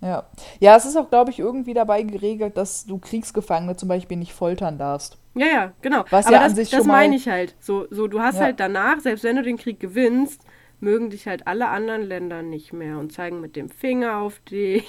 [0.00, 0.24] Ja.
[0.58, 4.32] Ja, es ist auch, glaube ich, irgendwie dabei geregelt, dass du Kriegsgefangene zum Beispiel nicht
[4.32, 5.16] foltern darfst.
[5.34, 6.04] Ja, ja, genau.
[6.10, 7.54] Was Aber ja das, an sich das meine ich halt.
[7.60, 8.42] So, so, du hast ja.
[8.42, 10.42] halt danach, selbst wenn du den Krieg gewinnst,
[10.80, 14.86] mögen dich halt alle anderen Länder nicht mehr und zeigen mit dem Finger auf dich.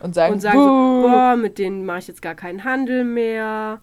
[0.00, 3.80] Und sagen, und sagen so, boah, mit denen mache ich jetzt gar keinen Handel mehr.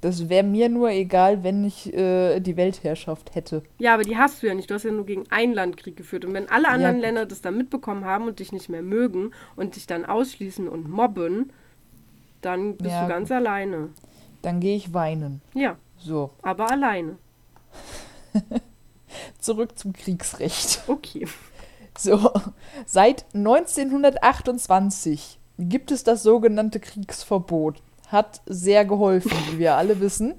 [0.00, 3.62] Das wäre mir nur egal, wenn ich äh, die Weltherrschaft hätte.
[3.78, 4.70] Ja, aber die hast du ja nicht.
[4.70, 6.24] Du hast ja nur gegen ein Land Krieg geführt.
[6.24, 7.02] Und wenn alle anderen ja.
[7.02, 10.88] Länder das dann mitbekommen haben und dich nicht mehr mögen und dich dann ausschließen und
[10.88, 11.52] mobben,
[12.40, 13.02] dann bist ja.
[13.02, 13.90] du ganz alleine.
[14.40, 15.42] Dann gehe ich weinen.
[15.52, 15.76] Ja.
[15.98, 16.30] So.
[16.40, 17.18] Aber alleine.
[19.38, 20.84] Zurück zum Kriegsrecht.
[20.86, 21.26] Okay.
[21.98, 22.30] So,
[22.86, 30.34] seit 1928 gibt es das sogenannte Kriegsverbot hat sehr geholfen, wie wir alle wissen.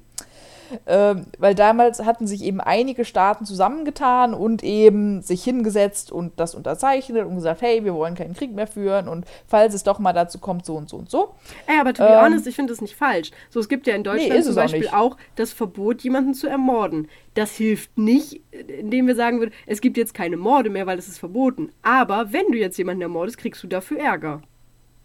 [0.86, 6.56] Ähm, weil damals hatten sich eben einige Staaten zusammengetan und eben sich hingesetzt und das
[6.56, 10.14] unterzeichnet und gesagt, hey, wir wollen keinen Krieg mehr führen und falls es doch mal
[10.14, 11.36] dazu kommt, so und so und so.
[11.68, 13.32] Ey, aber to be ähm, honest, ich finde das nicht falsch.
[13.50, 16.48] So, es gibt ja in Deutschland nee, zum Beispiel auch, auch, das Verbot, jemanden zu
[16.48, 17.08] ermorden.
[17.34, 21.08] Das hilft nicht, indem wir sagen würden, es gibt jetzt keine Morde mehr, weil es
[21.08, 21.72] ist verboten.
[21.82, 24.42] Aber wenn du jetzt jemanden ermordest, kriegst du dafür Ärger.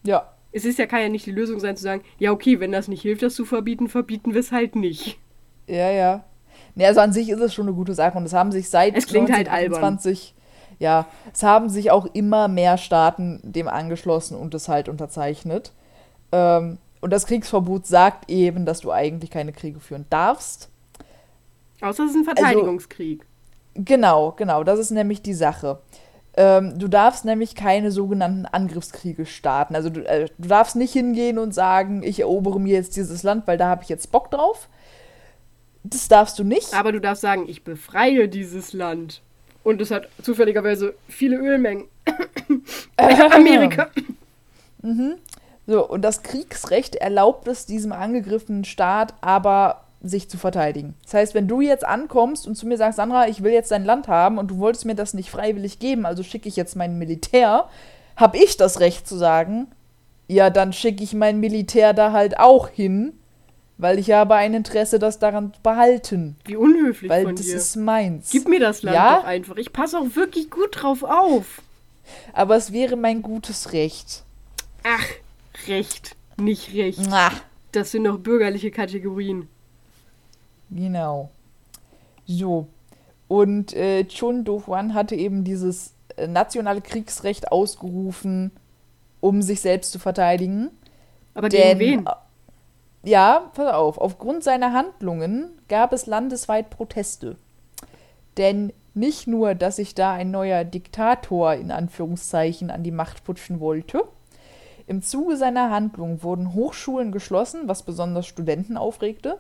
[0.05, 2.73] Ja, es ist ja, kann ja nicht die Lösung sein zu sagen, ja, okay, wenn
[2.73, 5.19] das nicht hilft, das zu verbieten, verbieten wir es halt nicht.
[5.67, 6.25] Ja, ja.
[6.75, 8.97] Ne, also an sich ist es schon eine gute Sache und es haben sich seit
[8.97, 14.55] es klingt 1928, halt ja, es haben sich auch immer mehr Staaten dem angeschlossen und
[14.55, 15.73] es halt unterzeichnet.
[16.33, 20.71] Ähm, und das Kriegsverbot sagt eben, dass du eigentlich keine Kriege führen darfst.
[21.83, 23.21] Außer es ist ein also Verteidigungskrieg.
[23.21, 25.81] Also, genau, genau, das ist nämlich die Sache.
[26.39, 29.75] Ähm, du darfst nämlich keine sogenannten Angriffskriege starten.
[29.75, 33.47] Also du, äh, du, darfst nicht hingehen und sagen, ich erobere mir jetzt dieses Land,
[33.47, 34.69] weil da habe ich jetzt Bock drauf.
[35.83, 36.75] Das darfst du nicht.
[36.75, 39.23] Aber du darfst sagen, ich befreie dieses Land.
[39.65, 41.87] Und es hat zufälligerweise viele Ölmengen.
[42.97, 43.89] Amerika.
[44.83, 45.15] mhm.
[45.67, 50.95] So, und das Kriegsrecht erlaubt es diesem angegriffenen Staat aber sich zu verteidigen.
[51.05, 53.85] Das heißt, wenn du jetzt ankommst und zu mir sagst, Sandra, ich will jetzt dein
[53.85, 56.99] Land haben und du wolltest mir das nicht freiwillig geben, also schicke ich jetzt mein
[56.99, 57.69] Militär,
[58.17, 59.69] habe ich das Recht zu sagen,
[60.29, 63.13] ja, dann schicke ich mein Militär da halt auch hin,
[63.79, 66.37] weil ich habe ein Interesse, das daran zu behalten.
[66.45, 67.57] Wie unhöflich weil von das dir.
[67.57, 68.31] ist meins.
[68.31, 69.19] Gib mir das Land ja?
[69.19, 69.57] doch einfach.
[69.57, 71.63] Ich passe auch wirklich gut drauf auf.
[72.33, 74.25] Aber es wäre mein gutes Recht.
[74.83, 75.07] Ach,
[75.67, 77.01] Recht, nicht Recht.
[77.11, 77.43] Ach.
[77.73, 79.49] Das sind noch bürgerliche Kategorien.
[80.71, 81.31] Genau.
[82.27, 82.67] So.
[83.29, 88.53] Und äh, Chun Do-hwan hatte eben dieses äh, nationale Kriegsrecht ausgerufen,
[89.21, 90.71] um sich selbst zu verteidigen.
[91.35, 92.07] Aber gegen Denn, wen?
[92.07, 92.11] Äh,
[93.09, 93.99] ja, pass auf.
[93.99, 97.37] Aufgrund seiner Handlungen gab es landesweit Proteste.
[98.37, 103.61] Denn nicht nur, dass sich da ein neuer Diktator in Anführungszeichen an die Macht putschen
[103.61, 104.05] wollte,
[104.87, 109.39] im Zuge seiner Handlung wurden Hochschulen geschlossen, was besonders Studenten aufregte.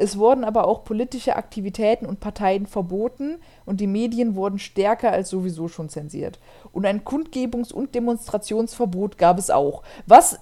[0.00, 5.28] Es wurden aber auch politische Aktivitäten und Parteien verboten und die Medien wurden stärker als
[5.28, 6.38] sowieso schon zensiert.
[6.72, 10.38] Und ein Kundgebungs- und Demonstrationsverbot gab es auch, was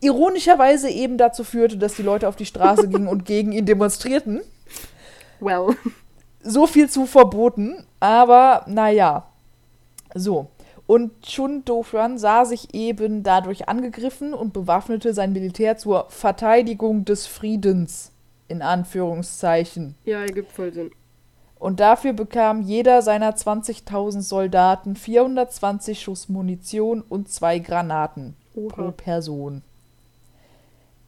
[0.00, 4.40] ironischerweise eben dazu führte, dass die Leute auf die Straße gingen und gegen ihn demonstrierten.
[5.38, 5.76] Well.
[6.42, 9.28] So viel zu verboten, aber naja.
[10.12, 10.48] So.
[10.88, 17.28] Und Chun Do-hwan sah sich eben dadurch angegriffen und bewaffnete sein Militär zur Verteidigung des
[17.28, 18.10] Friedens
[18.48, 19.94] in Anführungszeichen.
[20.04, 20.90] Ja, ergibt voll Sinn.
[21.58, 28.68] Und dafür bekam jeder seiner 20.000 Soldaten 420 Schuss Munition und zwei Granaten Oha.
[28.74, 29.62] pro Person.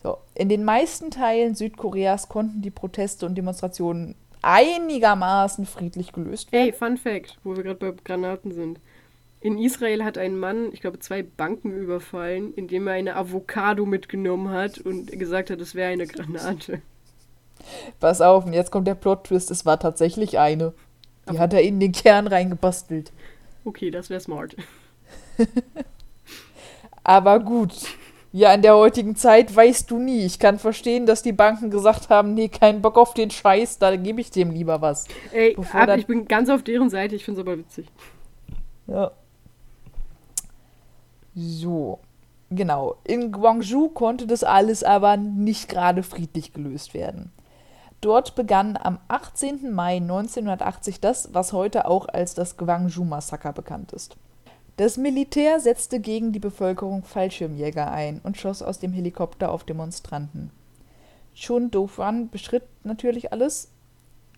[0.03, 0.19] So.
[0.35, 6.67] In den meisten Teilen Südkoreas konnten die Proteste und Demonstrationen einigermaßen friedlich gelöst werden.
[6.67, 8.81] Ey, Fun Fact, wo wir gerade bei Granaten sind.
[9.43, 14.51] In Israel hat ein Mann, ich glaube, zwei Banken überfallen, indem er eine Avocado mitgenommen
[14.51, 16.83] hat und gesagt hat, es wäre eine Granate.
[17.99, 19.51] Pass auf, und jetzt kommt der Plot-Twist.
[19.51, 20.73] Es war tatsächlich eine.
[21.31, 23.13] Die hat er in den Kern reingebastelt.
[23.65, 24.57] Okay, das wäre smart.
[27.05, 27.75] Aber gut.
[28.33, 30.25] Ja, in der heutigen Zeit weißt du nie.
[30.25, 33.97] Ich kann verstehen, dass die Banken gesagt haben, nee, kein Bock auf den Scheiß, da
[33.97, 35.07] gebe ich dem lieber was.
[35.33, 37.87] Ey, ab, ich bin ganz auf deren Seite, ich finde es aber witzig.
[38.87, 39.11] Ja.
[41.35, 41.99] So.
[42.51, 42.97] Genau.
[43.05, 47.33] In Guangzhou konnte das alles aber nicht gerade friedlich gelöst werden.
[48.01, 49.73] Dort begann am 18.
[49.73, 54.17] Mai 1980 das, was heute auch als das Gwangju-Massaker bekannt ist.
[54.79, 60.51] Das Militär setzte gegen die Bevölkerung Fallschirmjäger ein und schoss aus dem Helikopter auf Demonstranten.
[61.35, 63.69] Chun Do-hwan beschritt natürlich alles,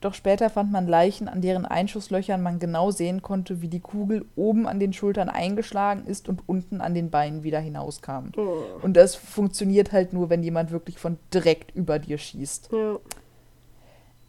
[0.03, 4.25] doch später fand man Leichen, an deren Einschusslöchern man genau sehen konnte, wie die Kugel
[4.35, 8.31] oben an den Schultern eingeschlagen ist und unten an den Beinen wieder hinauskam.
[8.37, 8.64] Oh.
[8.83, 12.70] Und das funktioniert halt nur, wenn jemand wirklich von direkt über dir schießt.
[12.72, 12.98] Ja.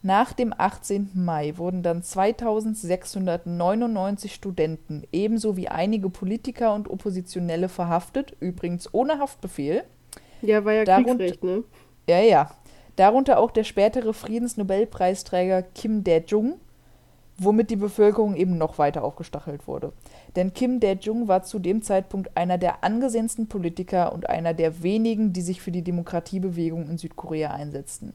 [0.05, 1.11] Nach dem 18.
[1.13, 9.85] Mai wurden dann 2699 Studenten ebenso wie einige Politiker und Oppositionelle verhaftet, übrigens ohne Haftbefehl.
[10.41, 11.63] Ja, war ja Darunter- Kriegsrecht, ne?
[12.09, 12.51] Ja, ja.
[12.97, 16.55] Darunter auch der spätere Friedensnobelpreisträger Kim Dae-jung,
[17.37, 19.93] womit die Bevölkerung eben noch weiter aufgestachelt wurde.
[20.35, 25.31] Denn Kim Dae-jung war zu dem Zeitpunkt einer der angesehensten Politiker und einer der wenigen,
[25.31, 28.11] die sich für die Demokratiebewegung in Südkorea einsetzten.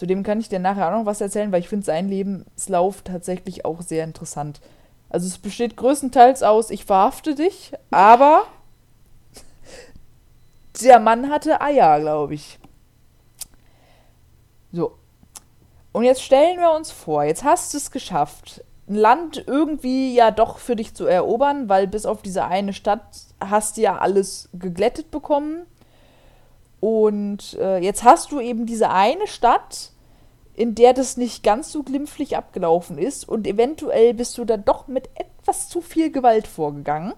[0.00, 3.66] Zudem kann ich dir nachher auch noch was erzählen, weil ich finde seinen Lebenslauf tatsächlich
[3.66, 4.62] auch sehr interessant.
[5.10, 8.44] Also es besteht größtenteils aus, ich verhafte dich, aber
[10.82, 12.58] der Mann hatte Eier, glaube ich.
[14.72, 14.92] So.
[15.92, 20.30] Und jetzt stellen wir uns vor, jetzt hast du es geschafft, ein Land irgendwie ja
[20.30, 23.04] doch für dich zu erobern, weil bis auf diese eine Stadt
[23.38, 25.66] hast du ja alles geglättet bekommen.
[26.80, 29.92] Und äh, jetzt hast du eben diese eine Stadt,
[30.54, 33.28] in der das nicht ganz so glimpflich abgelaufen ist.
[33.28, 37.12] Und eventuell bist du dann doch mit etwas zu viel Gewalt vorgegangen.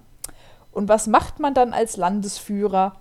[0.73, 2.95] Und was macht man dann als Landesführer?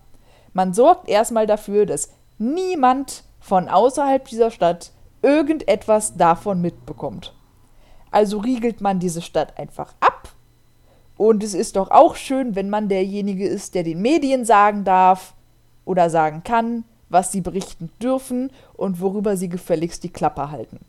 [0.53, 7.33] Man sorgt erstmal dafür, dass niemand von außerhalb dieser Stadt irgendetwas davon mitbekommt.
[8.11, 10.29] Also riegelt man diese Stadt einfach ab.
[11.17, 15.35] Und es ist doch auch schön, wenn man derjenige ist, der den Medien sagen darf
[15.91, 20.79] oder sagen kann, was sie berichten dürfen und worüber sie gefälligst die Klappe halten.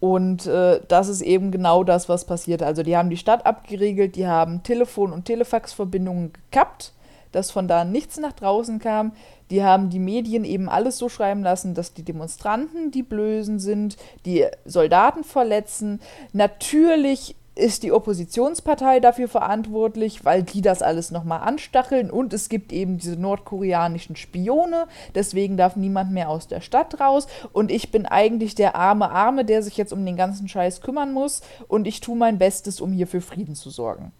[0.00, 2.62] Und äh, das ist eben genau das, was passiert.
[2.62, 6.92] Also die haben die Stadt abgeriegelt, die haben Telefon- und Telefaxverbindungen gekappt,
[7.32, 9.12] dass von da nichts nach draußen kam.
[9.50, 13.96] Die haben die Medien eben alles so schreiben lassen, dass die Demonstranten die Blösen sind,
[14.24, 16.00] die Soldaten verletzen.
[16.32, 22.10] Natürlich ist die Oppositionspartei dafür verantwortlich, weil die das alles nochmal anstacheln.
[22.10, 24.86] Und es gibt eben diese nordkoreanischen Spione.
[25.14, 27.26] Deswegen darf niemand mehr aus der Stadt raus.
[27.52, 31.12] Und ich bin eigentlich der arme Arme, der sich jetzt um den ganzen Scheiß kümmern
[31.12, 31.42] muss.
[31.66, 34.12] Und ich tue mein Bestes, um hier für Frieden zu sorgen.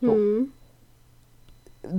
[0.00, 0.12] So.
[0.12, 0.52] Hm.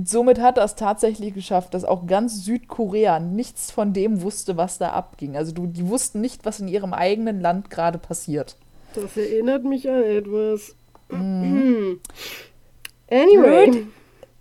[0.04, 4.90] Somit hat es tatsächlich geschafft, dass auch ganz Südkorea nichts von dem wusste, was da
[4.90, 5.34] abging.
[5.34, 8.56] Also du, die wussten nicht, was in ihrem eigenen Land gerade passiert.
[8.94, 10.74] Das erinnert mich an etwas.
[11.10, 12.00] Hm.
[13.10, 13.70] Anyway.
[13.70, 13.86] Blöd.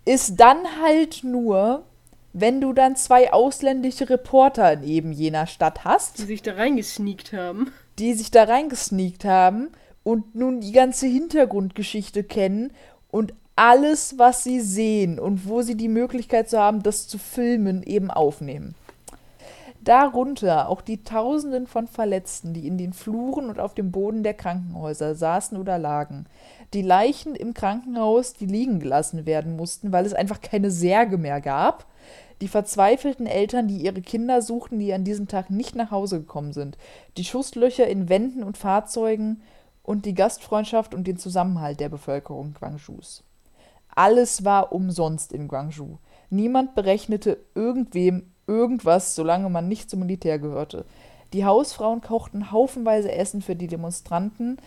[0.05, 1.83] Ist dann halt nur,
[2.31, 7.33] wenn du dann zwei ausländische Reporter in eben jener Stadt hast, Die sich da reingesneakt
[7.33, 7.71] haben.
[7.99, 9.69] die sich da reingesneakt haben
[10.03, 12.71] und nun die ganze Hintergrundgeschichte kennen
[13.11, 17.83] und alles, was sie sehen und wo sie die Möglichkeit zu haben, das zu filmen,
[17.83, 18.75] eben aufnehmen.
[19.81, 24.33] Darunter auch die Tausenden von Verletzten, die in den Fluren und auf dem Boden der
[24.33, 26.25] Krankenhäuser saßen oder lagen.
[26.73, 31.39] Die Leichen im Krankenhaus, die liegen gelassen werden mussten, weil es einfach keine Särge mehr
[31.41, 31.85] gab.
[32.41, 36.53] Die verzweifelten Eltern, die ihre Kinder suchten, die an diesem Tag nicht nach Hause gekommen
[36.53, 36.77] sind.
[37.17, 39.41] Die Schusslöcher in Wänden und Fahrzeugen
[39.83, 43.23] und die Gastfreundschaft und den Zusammenhalt der Bevölkerung Guangzhous.
[43.95, 45.97] Alles war umsonst in Guangzhou.
[46.29, 50.85] Niemand berechnete irgendwem irgendwas, solange man nicht zum Militär gehörte.
[51.33, 54.57] Die Hausfrauen kochten haufenweise Essen für die Demonstranten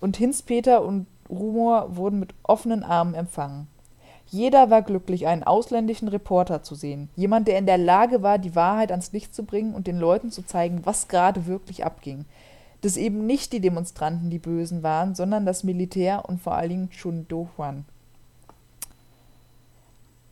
[0.00, 3.66] und Hinz-Peter und Rumor wurden mit offenen Armen empfangen.
[4.28, 7.08] Jeder war glücklich, einen ausländischen Reporter zu sehen.
[7.14, 10.30] Jemand, der in der Lage war, die Wahrheit ans Licht zu bringen und den Leuten
[10.30, 12.24] zu zeigen, was gerade wirklich abging.
[12.80, 16.90] Dass eben nicht die Demonstranten die Bösen waren, sondern das Militär und vor allen Dingen
[16.90, 17.84] Chun Do-hwan.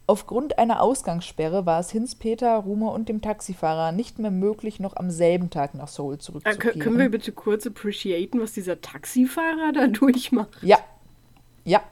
[0.07, 5.11] Aufgrund einer Ausgangssperre war es Hinz-Peter, Rumer und dem Taxifahrer nicht mehr möglich, noch am
[5.11, 6.79] selben Tag nach Seoul Äh, zurückzukehren.
[6.79, 10.51] kö- können wir bitte kurz appreciaten, was dieser Taxifahrer da durchmacht?
[10.63, 10.79] Ja.
[11.65, 11.83] Ja.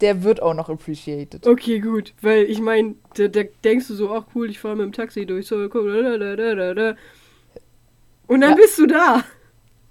[0.00, 1.46] Der wird auch noch appreciated.
[1.46, 2.14] Okay, gut.
[2.22, 5.26] Weil ich meine, da, da denkst du so, ach cool, ich fahre mit dem Taxi
[5.26, 6.96] durch so, cool, da, da, da, da, da.
[8.26, 8.56] Und dann Ja.
[8.56, 9.22] bist du da.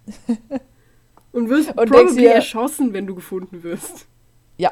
[1.33, 4.07] Und wirst Und probably dir- erschossen, wenn du gefunden wirst.
[4.57, 4.71] Ja.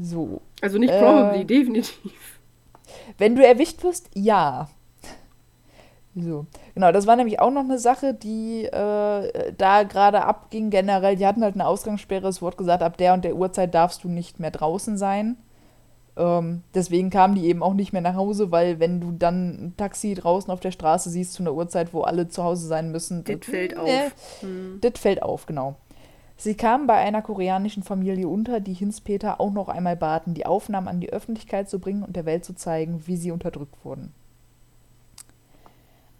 [0.00, 0.40] So.
[0.60, 1.00] Also nicht Äh.
[1.00, 2.40] probably, definitiv.
[3.18, 4.68] Wenn du erwischt wirst, ja.
[6.14, 6.46] So.
[6.74, 11.16] Genau, das war nämlich auch noch eine Sache, die äh, da gerade abging generell.
[11.16, 12.28] Die hatten halt eine Ausgangssperre.
[12.28, 15.36] Es wurde gesagt, ab der und der Uhrzeit darfst du nicht mehr draußen sein.
[16.16, 19.74] Ähm, deswegen kamen die eben auch nicht mehr nach Hause, weil wenn du dann ein
[19.76, 23.22] Taxi draußen auf der Straße siehst zu einer Uhrzeit, wo alle zu Hause sein müssen,
[23.24, 23.90] Das fällt äh, auf.
[24.40, 24.78] Hm.
[24.80, 25.76] Das fällt auf, genau.
[26.38, 30.88] Sie kamen bei einer koreanischen Familie unter, die Hinspeter auch noch einmal baten, die Aufnahmen
[30.88, 34.12] an die Öffentlichkeit zu bringen und der Welt zu zeigen, wie sie unterdrückt wurden.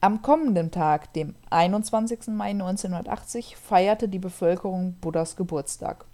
[0.01, 2.29] Am kommenden Tag, dem 21.
[2.29, 6.07] Mai 1980, feierte die Bevölkerung Buddhas Geburtstag.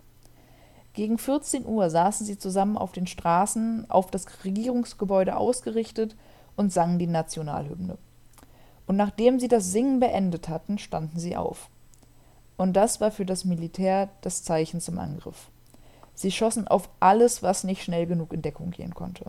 [0.95, 6.17] Gegen 14 Uhr saßen sie zusammen auf den Straßen, auf das Regierungsgebäude ausgerichtet
[6.57, 7.97] und sangen die Nationalhymne.
[8.87, 11.71] Und nachdem sie das Singen beendet hatten, standen sie auf.
[12.57, 15.51] Und das war für das Militär das Zeichen zum Angriff.
[16.15, 19.27] Sie schossen auf alles, was nicht schnell genug in Deckung gehen konnte.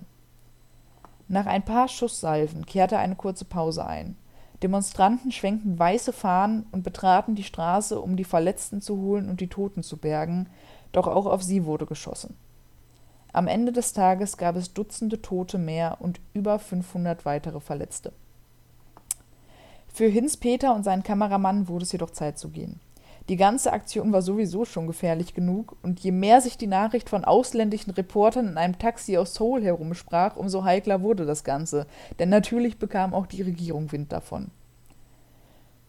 [1.28, 4.18] Nach ein paar Schusssalven kehrte eine kurze Pause ein.
[4.62, 9.48] Demonstranten schwenkten weiße Fahnen und betraten die Straße, um die Verletzten zu holen und die
[9.48, 10.48] Toten zu bergen,
[10.92, 12.38] doch auch auf sie wurde geschossen.
[13.34, 18.14] Am Ende des Tages gab es Dutzende Tote mehr und über 500 weitere Verletzte.
[19.92, 22.80] Für Hinz Peter und seinen Kameramann wurde es jedoch Zeit zu gehen.
[23.30, 27.24] Die ganze Aktion war sowieso schon gefährlich genug, und je mehr sich die Nachricht von
[27.24, 31.88] ausländischen Reportern in einem Taxi aus Seoul herumsprach, umso heikler wurde das Ganze,
[32.20, 34.52] denn natürlich bekam auch die Regierung Wind davon.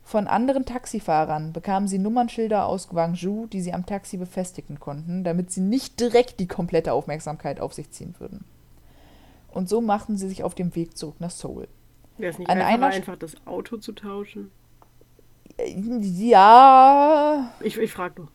[0.04, 5.50] Von anderen Taxifahrern bekamen sie Nummernschilder aus Gwangju, die sie am Taxi befestigen konnten, damit
[5.50, 8.44] sie nicht direkt die komplette Aufmerksamkeit auf sich ziehen würden.
[9.50, 11.68] Und so machten sie sich auf dem Weg zurück nach Seoul.
[12.18, 14.50] Wäre es nicht An einfacher, einer einfach das Auto zu tauschen?
[15.58, 18.28] Ja, Ich, ich frage nur.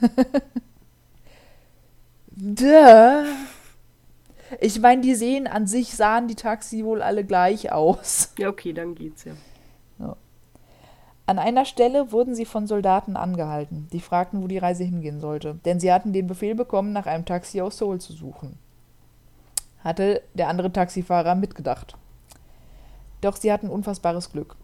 [2.30, 3.24] Duh.
[4.60, 8.32] Ich meine, die sehen an sich, sahen die Taxi wohl alle gleich aus.
[8.38, 9.32] Ja, okay, dann geht's ja.
[11.28, 15.56] An einer Stelle wurden sie von Soldaten angehalten, die fragten, wo die Reise hingehen sollte,
[15.64, 18.56] denn sie hatten den Befehl bekommen, nach einem Taxi aus Seoul zu suchen.
[19.82, 21.96] Hatte der andere Taxifahrer mitgedacht.
[23.22, 24.54] Doch sie hatten unfassbares Glück.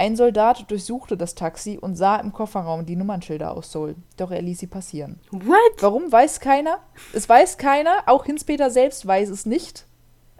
[0.00, 4.40] Ein Soldat durchsuchte das Taxi und sah im Kofferraum die Nummernschilder aus Seoul, doch er
[4.40, 5.20] ließ sie passieren.
[5.30, 5.56] What?
[5.78, 6.78] Warum weiß keiner?
[7.12, 9.84] Es weiß keiner, auch Hinspeter selbst weiß es nicht.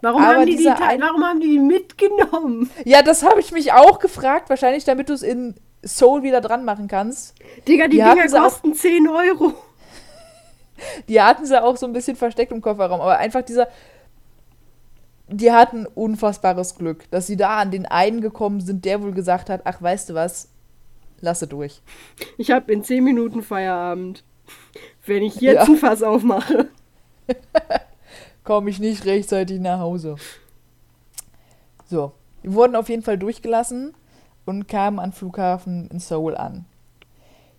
[0.01, 2.71] Warum haben, die die, warum haben die die mitgenommen?
[2.85, 5.53] Ja, das habe ich mich auch gefragt, wahrscheinlich damit du es in
[5.85, 7.35] Soul wieder dran machen kannst.
[7.67, 9.53] Digga, die, Die Dinger sie auch- kosten 10 Euro.
[11.07, 13.67] Die hatten sie auch so ein bisschen versteckt im Kofferraum, aber einfach dieser
[15.31, 19.49] die hatten unfassbares Glück, dass sie da an den einen gekommen sind, der wohl gesagt
[19.49, 20.49] hat, ach, weißt du was?
[21.21, 21.81] Lasse durch.
[22.37, 24.23] Ich habe in 10 Minuten Feierabend.
[25.05, 25.73] Wenn ich jetzt Ja.
[25.73, 26.69] ein Fass aufmache.
[28.43, 30.15] komme ich nicht rechtzeitig nach Hause.
[31.89, 32.11] So,
[32.43, 33.93] die wurden auf jeden Fall durchgelassen
[34.45, 36.65] und kamen am Flughafen in Seoul an.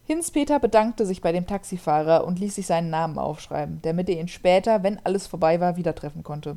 [0.05, 4.29] Hinz-Peter bedankte sich bei dem Taxifahrer und ließ sich seinen Namen aufschreiben, damit er ihn
[4.29, 6.57] später, wenn alles vorbei war, wieder treffen konnte.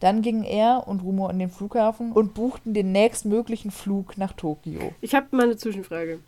[0.00, 4.92] Dann gingen er und Rumo an den Flughafen und buchten den nächstmöglichen Flug nach Tokio.
[5.00, 6.20] Ich habe mal eine Zwischenfrage.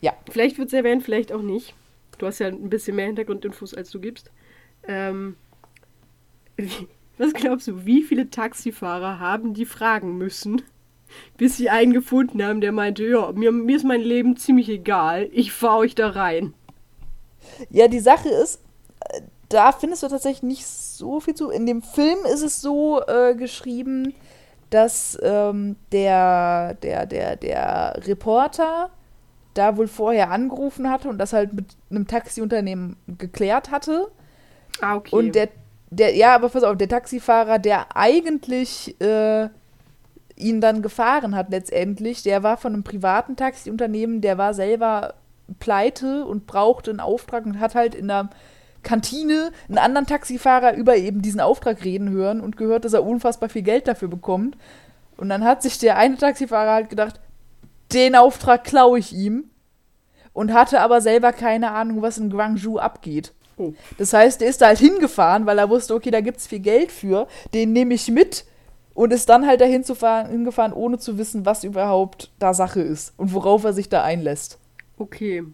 [0.00, 0.12] Ja.
[0.30, 1.74] Vielleicht wird es erwähnt, vielleicht auch nicht.
[2.18, 4.30] Du hast ja ein bisschen mehr Hintergrundinfos, als du gibst.
[4.86, 5.36] Ähm,
[6.56, 6.88] wie,
[7.18, 10.62] was glaubst du, wie viele Taxifahrer haben die fragen müssen,
[11.36, 15.28] bis sie einen gefunden haben, der meinte, ja, mir, mir ist mein Leben ziemlich egal,
[15.32, 16.54] ich fahr euch da rein.
[17.70, 18.63] Ja, die Sache ist,
[19.48, 21.50] da findest du tatsächlich nicht so viel zu.
[21.50, 24.14] In dem Film ist es so äh, geschrieben,
[24.70, 28.90] dass ähm, der, der, der, der Reporter
[29.54, 34.10] da wohl vorher angerufen hatte und das halt mit einem Taxiunternehmen geklärt hatte.
[34.80, 35.14] Ah, okay.
[35.14, 35.48] Und der,
[35.90, 39.48] der, ja, aber pass auf, der Taxifahrer, der eigentlich äh,
[40.36, 45.14] ihn dann gefahren hat letztendlich, der war von einem privaten Taxiunternehmen, der war selber
[45.60, 48.30] pleite und brauchte einen Auftrag und hat halt in der
[48.84, 53.48] Kantine einen anderen Taxifahrer über eben diesen Auftrag reden hören und gehört, dass er unfassbar
[53.48, 54.56] viel Geld dafür bekommt.
[55.16, 57.20] Und dann hat sich der eine Taxifahrer halt gedacht,
[57.92, 59.50] den Auftrag klaue ich ihm
[60.32, 63.32] und hatte aber selber keine Ahnung, was in Guangzhou abgeht.
[63.56, 63.72] Oh.
[63.98, 66.90] Das heißt, der ist da halt hingefahren, weil er wusste, okay, da gibt's viel Geld
[66.90, 68.44] für, den nehme ich mit
[68.94, 72.80] und ist dann halt dahin zu fahren, hingefahren, ohne zu wissen, was überhaupt da Sache
[72.80, 74.58] ist und worauf er sich da einlässt.
[74.98, 75.44] okay.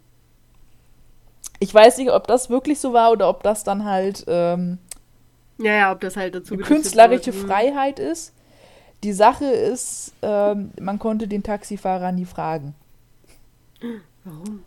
[1.61, 4.79] Ich weiß nicht, ob das wirklich so war oder ob das dann halt ähm,
[5.59, 7.33] Ja, ja, ob das halt dazu künstlerische.
[7.33, 7.47] Hm.
[7.47, 8.33] Freiheit ist.
[9.05, 12.75] Die Sache ist, ähm, man konnte den Taxifahrer nie fragen.
[14.25, 14.65] Warum?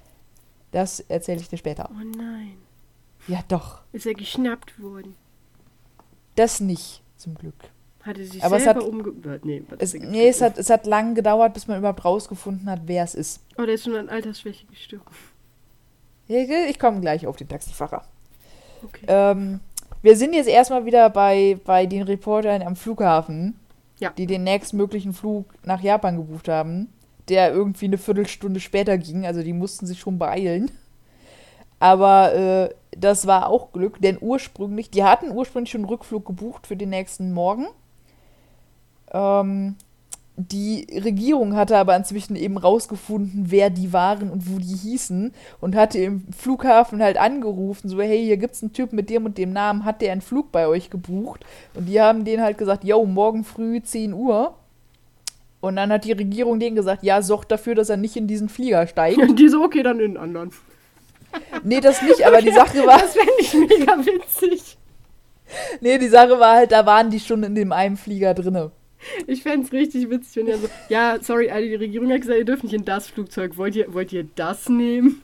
[0.72, 1.90] Das erzähle ich dir später.
[1.92, 2.58] Oh nein.
[3.28, 3.82] Ja, doch.
[3.92, 5.16] Ist er geschnappt worden?
[6.36, 7.54] Das nicht, zum Glück.
[8.02, 9.46] Hatte sich Aber selber umgebracht?
[9.46, 12.82] Nee, was Es, nee, es hat, es hat lang gedauert, bis man überhaupt rausgefunden hat,
[12.86, 13.42] wer es ist.
[13.58, 15.06] Oh, der ist schon an Altersschwäche gestorben.
[16.28, 18.04] Ich komme gleich auf den Taxifahrer.
[18.84, 19.06] Okay.
[19.08, 19.60] Ähm,
[20.02, 23.60] wir sind jetzt erstmal wieder bei, bei den Reportern am Flughafen,
[24.00, 24.12] Ja.
[24.18, 26.92] die den nächstmöglichen Flug nach Japan gebucht haben,
[27.30, 29.26] der irgendwie eine Viertelstunde später ging.
[29.26, 30.72] Also die mussten sich schon beeilen.
[31.80, 36.68] Aber äh, das war auch Glück, denn ursprünglich, die hatten ursprünglich schon einen Rückflug gebucht
[36.68, 37.68] für den nächsten Morgen.
[39.12, 39.76] Ähm,
[40.36, 45.32] die Regierung hatte aber inzwischen eben rausgefunden, wer die waren und wo die hießen
[45.62, 49.38] und hatte im Flughafen halt angerufen, so, hey, hier gibt's einen Typ mit dem und
[49.38, 51.46] dem Namen, hat der einen Flug bei euch gebucht?
[51.76, 54.56] Und die haben denen halt gesagt, yo, morgen früh 10 Uhr.
[55.62, 58.50] Und dann hat die Regierung denen gesagt, ja, sorgt dafür, dass er nicht in diesen
[58.50, 59.20] Flieger steigt.
[59.20, 60.52] Und die so, okay, dann in den anderen.
[61.64, 64.78] nee, das nicht, aber die Sache war, Das fände ich mega witzig.
[65.80, 68.72] nee, die Sache war halt, da waren die schon in dem einen Flieger drinne.
[69.28, 72.40] Ich fände es richtig witzig, wenn er so, ja, sorry, Alter, die Regierung hat gesagt,
[72.40, 73.58] ihr dürft nicht in das Flugzeug.
[73.58, 75.22] Wollt ihr, wollt ihr das nehmen?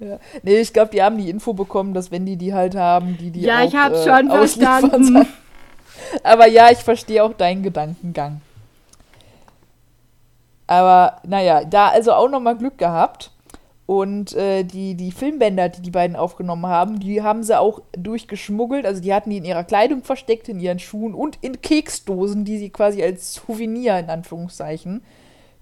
[0.00, 0.18] Ja.
[0.42, 3.30] Nee, ich glaube, die haben die Info bekommen, dass wenn die die halt haben, die
[3.30, 5.04] die ja, auch, ich hab's äh, schon verstanden.
[5.04, 5.28] sollen.
[6.22, 8.40] Aber ja, ich verstehe auch deinen Gedankengang.
[10.66, 13.30] Aber naja, da also auch nochmal Glück gehabt.
[13.86, 18.86] Und äh, die, die Filmbänder, die die beiden aufgenommen haben, die haben sie auch durchgeschmuggelt.
[18.86, 22.56] Also die hatten die in ihrer Kleidung versteckt, in ihren Schuhen und in Keksdosen, die
[22.56, 25.02] sie quasi als Souvenir in Anführungszeichen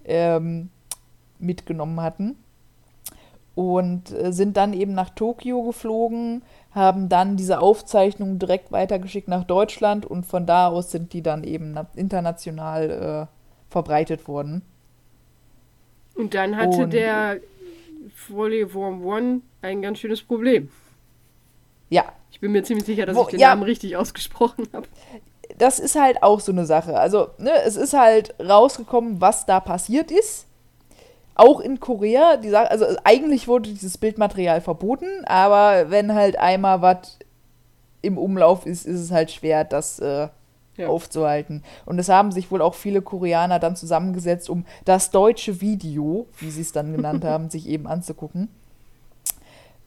[0.05, 0.69] ähm,
[1.39, 2.37] mitgenommen hatten.
[3.55, 9.43] Und äh, sind dann eben nach Tokio geflogen, haben dann diese Aufzeichnung direkt weitergeschickt nach
[9.43, 14.63] Deutschland und von da aus sind die dann eben na- international äh, verbreitet worden.
[16.15, 17.37] Und dann hatte Und- der
[18.15, 20.69] Volleyworm One ein ganz schönes Problem.
[21.89, 23.49] Ja, Ich bin mir ziemlich sicher, dass Wo- ich den ja.
[23.49, 24.87] Namen richtig ausgesprochen habe.
[25.57, 26.99] das ist halt auch so eine Sache.
[26.99, 30.47] Also, ne, es ist halt rausgekommen, was da passiert ist.
[31.35, 36.81] Auch in Korea, die Sache, also eigentlich wurde dieses Bildmaterial verboten, aber wenn halt einmal
[36.81, 37.17] was
[38.03, 40.27] im Umlauf ist, ist es halt schwer, das äh,
[40.77, 40.87] Ja.
[40.87, 41.63] aufzuhalten.
[41.85, 46.49] Und es haben sich wohl auch viele Koreaner dann zusammengesetzt, um das deutsche Video, wie
[46.49, 48.49] sie es dann genannt haben, sich eben anzugucken.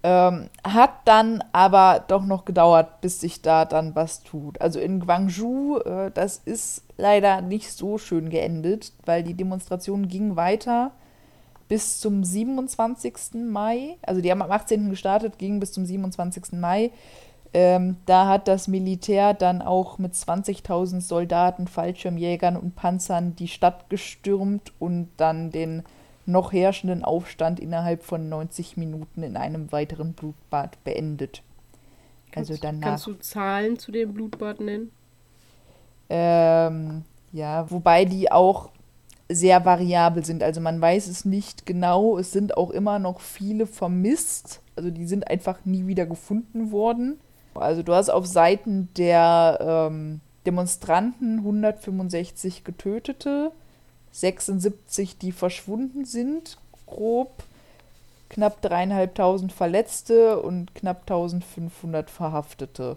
[0.03, 4.61] Ähm, hat dann aber doch noch gedauert, bis sich da dann was tut.
[4.61, 10.37] Also in Gwangju, äh, das ist leider nicht so schön geendet, weil die Demonstration ging
[10.37, 10.93] weiter
[11.69, 13.35] bis zum 27.
[13.51, 13.97] Mai.
[14.03, 14.91] Also die haben am 18.
[14.91, 16.53] gestartet, ging bis zum 27.
[16.53, 16.93] Mai.
[17.59, 23.89] Ähm, da hat das Militär dann auch mit 20.000 Soldaten, Fallschirmjägern und Panzern die Stadt
[23.89, 25.83] gestürmt und dann den
[26.27, 31.43] noch herrschenden Aufstand innerhalb von 90 Minuten in einem weiteren Blutbad beendet.
[32.35, 32.89] Also Kannst- danach.
[32.89, 34.91] Kannst du Zahlen zu dem Blutbad nennen?
[36.11, 38.69] Ähm, ja, wobei die auch
[39.31, 40.43] sehr variabel sind.
[40.43, 42.19] Also man weiß es nicht genau.
[42.19, 44.61] Es sind auch immer noch viele vermisst.
[44.77, 47.19] Also die sind einfach nie wieder gefunden worden.
[47.59, 49.59] Also du hast auf Seiten der
[49.91, 53.53] ähm, Demonstranten 165 Getötete,
[54.13, 57.43] 76, die verschwunden sind, grob,
[58.29, 62.97] knapp dreieinhalbtausend Verletzte und knapp 1500 Verhaftete.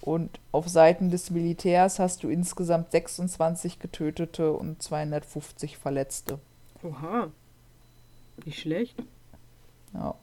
[0.00, 6.38] Und auf Seiten des Militärs hast du insgesamt 26 Getötete und 250 Verletzte.
[6.82, 7.28] Oha.
[8.44, 8.96] Nicht schlecht.
[9.92, 10.14] Ja.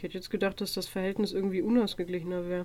[0.00, 2.64] Ich hätte jetzt gedacht, dass das Verhältnis irgendwie unausgeglichener wäre.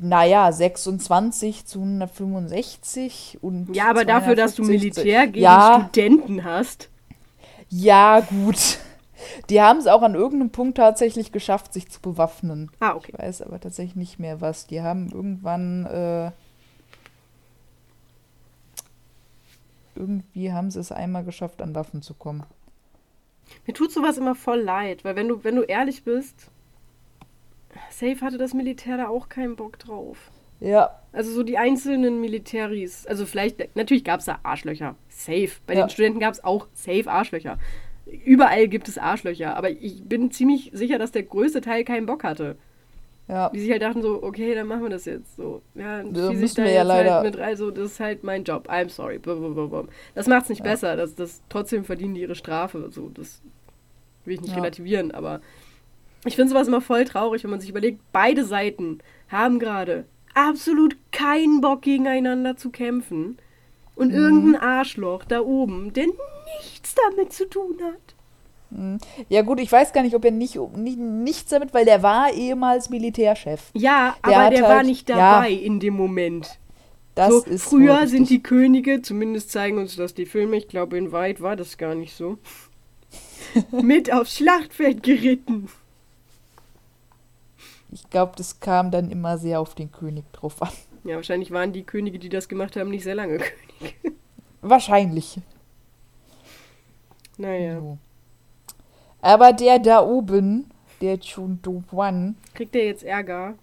[0.00, 3.72] Naja, 26 zu 165 und.
[3.76, 6.88] Ja, aber dafür, dass du 250 Militär gegen ja, Studenten hast.
[7.68, 8.80] Ja, gut.
[9.48, 12.72] Die haben es auch an irgendeinem Punkt tatsächlich geschafft, sich zu bewaffnen.
[12.80, 13.12] Ah, okay.
[13.12, 14.66] Ich weiß aber tatsächlich nicht mehr was.
[14.66, 15.86] Die haben irgendwann.
[15.86, 16.32] Äh,
[19.94, 22.42] irgendwie haben sie es einmal geschafft, an Waffen zu kommen.
[23.66, 26.50] Mir tut sowas immer voll leid, weil wenn du, wenn du ehrlich bist,
[27.90, 30.30] safe hatte das Militär da auch keinen Bock drauf.
[30.60, 35.50] Ja, Also so die einzelnen Militäris, also vielleicht, natürlich gab es da Arschlöcher, safe.
[35.66, 35.84] Bei Ja.
[35.86, 37.58] den Studenten gab es auch safe Arschlöcher.
[38.24, 42.24] Überall gibt es Arschlöcher, aber ich bin ziemlich sicher, dass der größte Teil keinen Bock
[42.24, 42.56] hatte.
[43.28, 43.50] Ja.
[43.50, 45.62] Die sich halt dachten so, okay, dann machen wir das jetzt so.
[45.74, 48.24] Ja, Da müssen da wir ja jetzt leider- halt mit rein, so, das ist halt
[48.24, 48.68] mein Job.
[48.70, 49.20] I'm sorry.
[50.14, 50.96] Das macht's nicht besser.
[50.96, 52.88] Das, das, trotzdem verdienen die ihre Strafe.
[52.90, 53.42] So, das
[54.24, 54.56] will ich nicht Ja.
[54.60, 55.40] relativieren, aber
[56.24, 58.98] ich finde sowas immer voll traurig, wenn man sich überlegt, beide Seiten
[59.28, 60.04] haben gerade
[60.34, 63.38] absolut keinen Bock gegeneinander zu kämpfen.
[63.94, 64.14] Und Mhm.
[64.18, 66.06] irgendein Arschloch da oben, der
[66.62, 68.14] nichts damit zu tun hat.
[69.28, 72.32] Ja gut, ich weiß gar nicht, ob er nicht, nicht nichts damit, weil der war
[72.32, 73.70] ehemals Militärchef.
[73.72, 75.16] Ja, Der aber der halt- war nicht ja.
[75.16, 76.58] dabei in dem Moment.
[77.14, 80.96] Das so, ist früher sind die Könige, zumindest zeigen uns das die Filme, ich glaube
[80.98, 82.38] in Weit war das gar nicht so,
[83.72, 85.68] mit aufs Schlachtfeld geritten.
[87.90, 90.68] ich glaube, das kam dann immer sehr auf den König drauf an.
[91.04, 93.38] Ja, wahrscheinlich waren die Könige, die das gemacht haben, nicht sehr lange
[93.78, 94.16] Könige.
[94.60, 95.40] Wahrscheinlich.
[97.38, 97.80] Naja.
[97.80, 97.98] So.
[99.20, 103.54] Aber der da oben, der Chun Do-Wan, Kriegt der jetzt Ärger?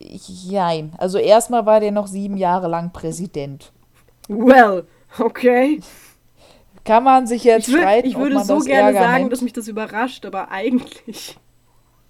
[0.00, 0.92] jein.
[0.98, 3.72] Also erstmal war der noch sieben Jahre lang Präsident.
[4.28, 4.84] Well,
[5.18, 5.80] okay.
[6.84, 9.32] Kann man sich jetzt Ich, würd, streiten, ich würde so gerne Ärger sagen, nennt?
[9.32, 11.36] dass mich das überrascht, aber eigentlich.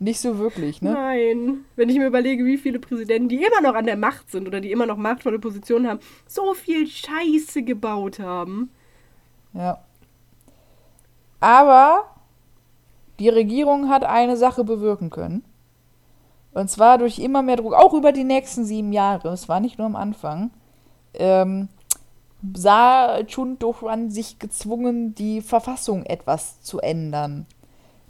[0.01, 0.93] Nicht so wirklich, ne?
[0.93, 1.64] Nein.
[1.75, 4.61] Wenn ich mir überlege, wie viele Präsidenten, die immer noch an der Macht sind oder
[4.61, 8.71] die immer noch machtvolle Positionen haben, so viel Scheiße gebaut haben.
[9.55, 9.83] Ja.
[11.41, 12.05] Aber
[13.19, 15.45] die Regierung hat eine Sache bewirken können.
[16.53, 19.79] Und zwar durch immer mehr Druck, auch über die nächsten sieben Jahre, es war nicht
[19.79, 20.51] nur am Anfang,
[21.14, 21.69] ähm,
[22.55, 27.47] sah Chun Do-Hwan sich gezwungen, die Verfassung etwas zu ändern.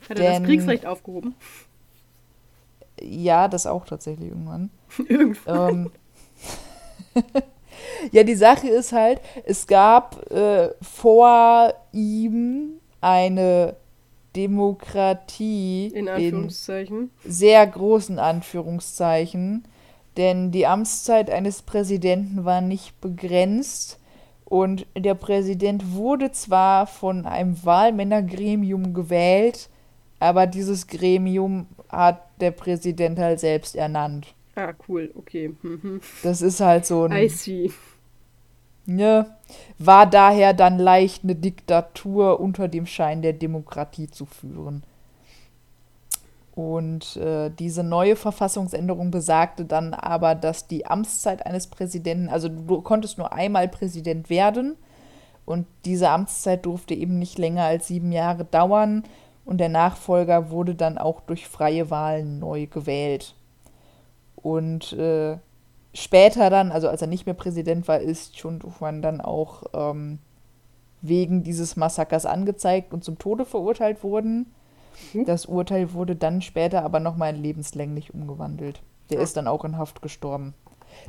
[0.09, 1.35] Hat er Denn- das Kriegsrecht aufgehoben?
[3.01, 4.71] Ja, das auch tatsächlich irgendwann.
[5.09, 5.91] Irgendwann.
[7.15, 7.23] Ähm,
[8.13, 13.77] ja, die Sache ist halt, es gab äh, vor ihm eine
[14.39, 17.11] Demokratie In Anführungszeichen.
[17.25, 19.65] sehr großen Anführungszeichen,
[20.17, 23.99] denn die Amtszeit eines Präsidenten war nicht begrenzt
[24.45, 29.69] und der Präsident wurde zwar von einem Wahlmännergremium gewählt,
[30.21, 34.35] aber dieses Gremium hat der Präsident halt selbst ernannt.
[34.55, 35.55] Ah, cool, okay.
[35.63, 36.01] Mhm.
[36.23, 37.71] Das ist halt so I ein, see.
[38.89, 39.27] Ne,
[39.79, 44.83] war daher dann leicht eine Diktatur unter dem Schein der Demokratie zu führen.
[46.55, 52.81] Und äh, diese neue Verfassungsänderung besagte dann aber, dass die Amtszeit eines Präsidenten, also du
[52.81, 54.77] konntest nur einmal Präsident werden
[55.47, 59.05] und diese Amtszeit durfte eben nicht länger als sieben Jahre dauern
[59.45, 63.37] und der Nachfolger wurde dann auch durch freie Wahlen neu gewählt.
[64.35, 65.39] Und äh,
[65.95, 70.19] später dann, also als er nicht mehr Präsident war, ist Chun Doo-Hwan dann auch ähm,
[71.01, 74.53] wegen dieses Massakers angezeigt und zum Tode verurteilt worden.
[75.13, 75.25] Mhm.
[75.25, 78.83] Das Urteil wurde dann später aber nochmal in lebenslänglich umgewandelt.
[79.11, 79.23] Der Ah.
[79.23, 80.55] ist dann auch in Haft gestorben.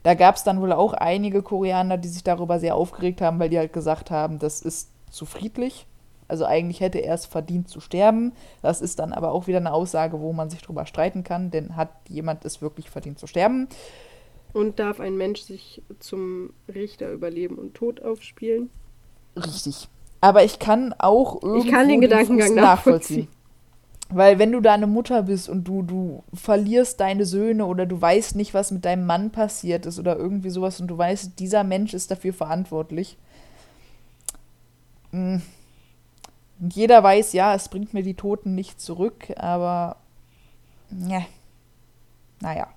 [0.03, 3.49] Da gab es dann wohl auch einige Koreaner, die sich darüber sehr aufgeregt haben, weil
[3.49, 5.87] die halt gesagt haben, das ist zu friedlich.
[6.27, 8.33] Also eigentlich hätte er es verdient zu sterben.
[8.61, 11.75] Das ist dann aber auch wieder eine Aussage, wo man sich drüber streiten kann, denn
[11.75, 13.67] hat jemand es wirklich verdient zu sterben?
[14.53, 18.69] Und darf ein Mensch sich zum Richter über Leben und Tod aufspielen?
[19.35, 19.87] Richtig.
[20.21, 23.27] Aber ich kann auch irgendwo Ich kann den Gedankengang Fuß nachvollziehen.
[24.11, 28.01] Weil wenn du da eine Mutter bist und du, du verlierst deine Söhne oder du
[28.01, 31.63] weißt nicht, was mit deinem Mann passiert ist oder irgendwie sowas und du weißt, dieser
[31.63, 33.17] Mensch ist dafür verantwortlich.
[35.11, 35.37] Mm.
[36.59, 39.97] Und jeder weiß, ja, es bringt mir die Toten nicht zurück, aber
[41.07, 41.21] ja.
[42.41, 42.67] Naja.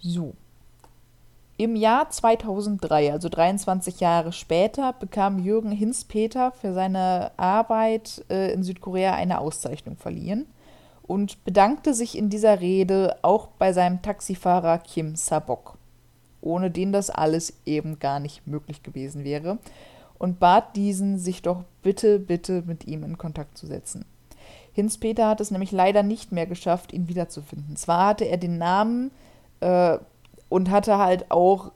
[0.00, 0.34] So.
[1.56, 8.62] Im Jahr 2003, also 23 Jahre später, bekam Jürgen Hinspeter für seine Arbeit äh, in
[8.62, 10.46] Südkorea eine Auszeichnung verliehen
[11.02, 15.78] und bedankte sich in dieser Rede auch bei seinem Taxifahrer Kim Sabok,
[16.40, 19.58] ohne den das alles eben gar nicht möglich gewesen wäre,
[20.18, 24.04] und bat diesen, sich doch bitte, bitte mit ihm in Kontakt zu setzen.
[24.72, 27.74] Hinspeter hat es nämlich leider nicht mehr geschafft, ihn wiederzufinden.
[27.76, 29.10] Zwar hatte er den Namen
[29.60, 29.98] äh,
[30.48, 31.72] und hatte halt auch,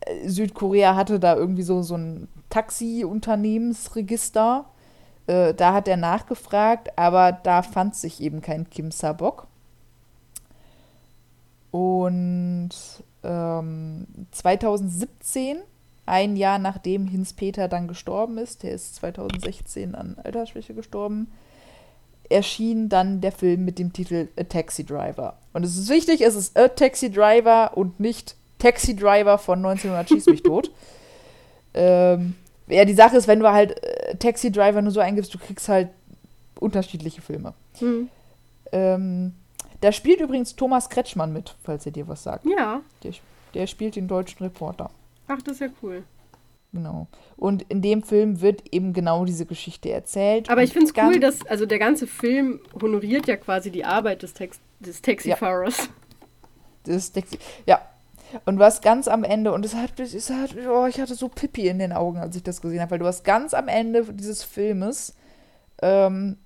[0.00, 4.66] äh, Südkorea hatte da irgendwie so, so ein Taxi-Unternehmensregister.
[5.26, 9.46] Äh, da hat er nachgefragt, aber da fand sich eben kein Kim Sabok.
[11.70, 12.70] Und
[13.22, 15.58] ähm, 2017,
[16.06, 21.30] ein Jahr nachdem Hinspeter dann gestorben ist, der ist 2016 an Altersschwäche gestorben,
[22.28, 25.38] erschien dann der Film mit dem Titel A Taxi Driver.
[25.52, 30.08] Und es ist wichtig, es ist A Taxi Driver und nicht Taxi Driver von 1900
[30.08, 30.70] Schieß mich tot.
[31.74, 32.34] ähm,
[32.66, 35.68] ja, die Sache ist, wenn du halt äh, Taxi Driver nur so eingibst, du kriegst
[35.68, 35.88] halt
[36.60, 37.54] unterschiedliche Filme.
[37.78, 38.08] Hm.
[38.72, 39.32] Ähm,
[39.80, 42.44] da spielt übrigens Thomas Kretschmann mit, falls er dir was sagt.
[42.44, 42.82] Ja.
[43.02, 43.12] Der,
[43.54, 44.90] der spielt den deutschen Reporter.
[45.28, 46.02] Ach, das ist ja cool.
[46.72, 47.06] Genau.
[47.36, 50.50] Und in dem Film wird eben genau diese Geschichte erzählt.
[50.50, 54.22] Aber ich finde es cool, dass, also der ganze Film honoriert ja quasi die Arbeit
[54.22, 55.88] des, Tex des Taxifahrers.
[56.84, 57.38] Das Taxi.
[57.66, 57.80] Ja.
[58.44, 61.68] Und was ganz am Ende, und es hat, es hat, oh, ich hatte so Pippi
[61.68, 64.42] in den Augen, als ich das gesehen habe, weil du hast ganz am Ende dieses
[64.42, 65.14] Filmes
[65.80, 66.36] ähm,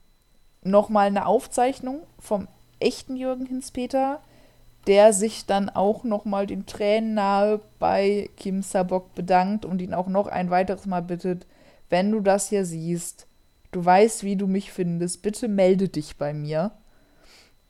[0.62, 2.46] nochmal eine Aufzeichnung vom
[2.78, 4.20] echten Jürgen Hinspeter,
[4.86, 10.08] der sich dann auch nochmal den Tränen nahe bei Kim Sabok bedankt und ihn auch
[10.08, 11.46] noch ein weiteres Mal bittet,
[11.88, 13.26] wenn du das hier siehst,
[13.70, 16.72] du weißt, wie du mich findest, bitte melde dich bei mir.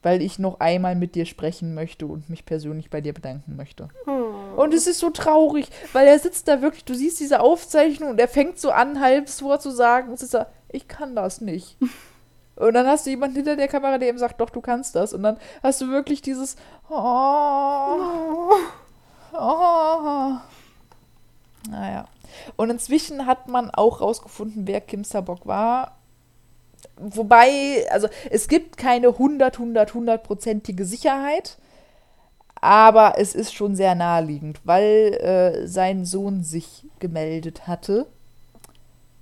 [0.02, 3.88] weil ich noch einmal mit dir sprechen möchte und mich persönlich bei dir bedanken möchte.
[4.06, 4.60] Oh.
[4.60, 8.20] Und es ist so traurig, weil er sitzt da wirklich, du siehst diese Aufzeichnung und
[8.20, 11.76] er fängt so an, halb so zu sagen, und ist so, ich kann das nicht.
[12.62, 15.12] Und dann hast du jemanden hinter der Kamera, der ihm sagt, doch, du kannst das.
[15.12, 16.56] Und dann hast du wirklich dieses
[16.88, 18.52] oh,
[19.32, 20.32] oh.
[21.68, 22.06] Naja.
[22.56, 25.96] Und inzwischen hat man auch rausgefunden, wer Kim Sabok war.
[26.96, 31.58] Wobei, also es gibt keine 100, 100, 100-prozentige Sicherheit.
[32.54, 38.06] Aber es ist schon sehr naheliegend, weil äh, sein Sohn sich gemeldet hatte,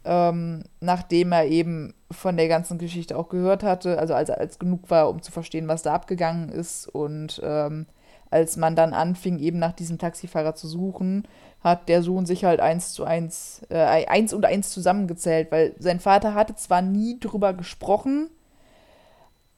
[0.05, 4.91] ähm, nachdem er eben von der ganzen Geschichte auch gehört hatte, also als als genug
[4.91, 6.89] war, um zu verstehen, was da abgegangen ist.
[6.89, 7.87] Und ähm,
[8.31, 11.27] als man dann anfing, eben nach diesem Taxifahrer zu suchen,
[11.63, 16.01] hat der Sohn sich halt eins zu eins, äh, eins und eins zusammengezählt, weil sein
[16.01, 18.31] Vater hatte zwar nie drüber gesprochen,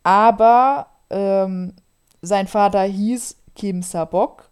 [0.03, 1.75] aber ähm,
[2.23, 4.51] sein Vater hieß Kim Sabok.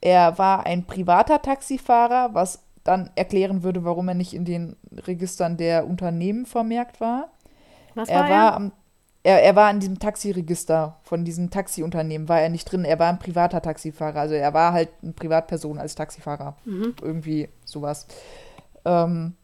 [0.00, 5.56] Er war ein privater Taxifahrer, was dann erklären würde, warum er nicht in den Registern
[5.56, 7.30] der Unternehmen vermerkt war.
[7.94, 8.30] Was er war er?
[8.30, 8.72] War am,
[9.26, 12.84] er, er war in diesem Taxiregister von diesem Taxiunternehmen, war er nicht drin.
[12.84, 14.20] Er war ein privater Taxifahrer.
[14.20, 16.56] Also er war halt eine Privatperson als Taxifahrer.
[16.64, 16.94] Mhm.
[17.02, 18.06] Irgendwie sowas.
[18.84, 19.34] Ähm,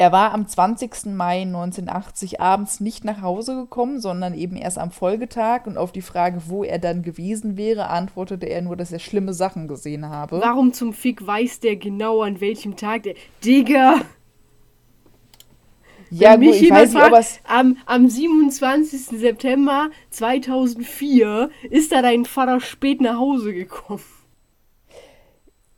[0.00, 1.06] er war am 20.
[1.06, 5.66] Mai 1980 abends nicht nach Hause gekommen, sondern eben erst am Folgetag.
[5.66, 9.32] Und auf die Frage, wo er dann gewesen wäre, antwortete er nur, dass er schlimme
[9.32, 10.40] Sachen gesehen habe.
[10.40, 13.14] Warum zum Fick weiß der genau, an welchem Tag der.
[13.42, 14.02] Digga!
[16.10, 19.18] Ja, Wenn mich gut, ich weiß nicht, fragt, am, am 27.
[19.18, 24.02] September 2004 ist da dein Vater spät nach Hause gekommen.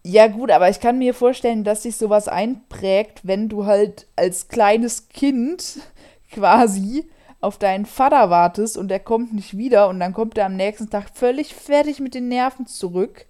[0.02, 4.48] Ja, gut, aber ich kann mir vorstellen, dass sich sowas einprägt, wenn du halt als
[4.48, 5.80] kleines Kind
[6.32, 7.08] quasi
[7.40, 10.90] auf deinen Vater wartest und er kommt nicht wieder und dann kommt er am nächsten
[10.90, 13.26] Tag völlig fertig mit den Nerven zurück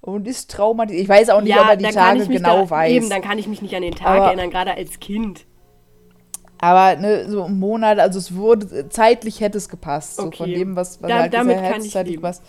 [0.00, 1.02] und ist traumatisiert.
[1.02, 2.92] Ich weiß auch nicht, ja, ob er die Tage genau da, weiß.
[2.92, 5.46] Eben, dann kann ich mich nicht an den Tag aber, erinnern, gerade als Kind.
[6.58, 10.18] Aber ne, so ein Monat, also es wurde, zeitlich hätte es gepasst.
[10.18, 10.36] Okay.
[10.36, 12.42] So von dem, was, was da, halt damit kann ich zeitlich was.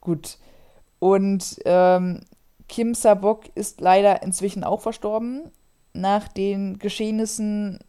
[0.00, 0.38] Gut.
[0.98, 2.20] Und ähm,
[2.68, 5.50] Kim Sabok ist leider inzwischen auch verstorben.
[5.92, 7.80] Nach den Geschehnissen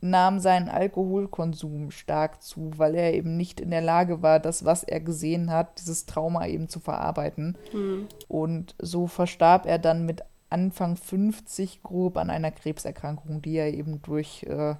[0.00, 4.84] nahm sein Alkoholkonsum stark zu, weil er eben nicht in der Lage war, das, was
[4.84, 7.56] er gesehen hat, dieses Trauma eben zu verarbeiten.
[7.72, 8.06] Mhm.
[8.28, 14.00] Und so verstarb er dann mit Anfang 50 grob an einer Krebserkrankung, die er eben
[14.02, 14.76] durch äh,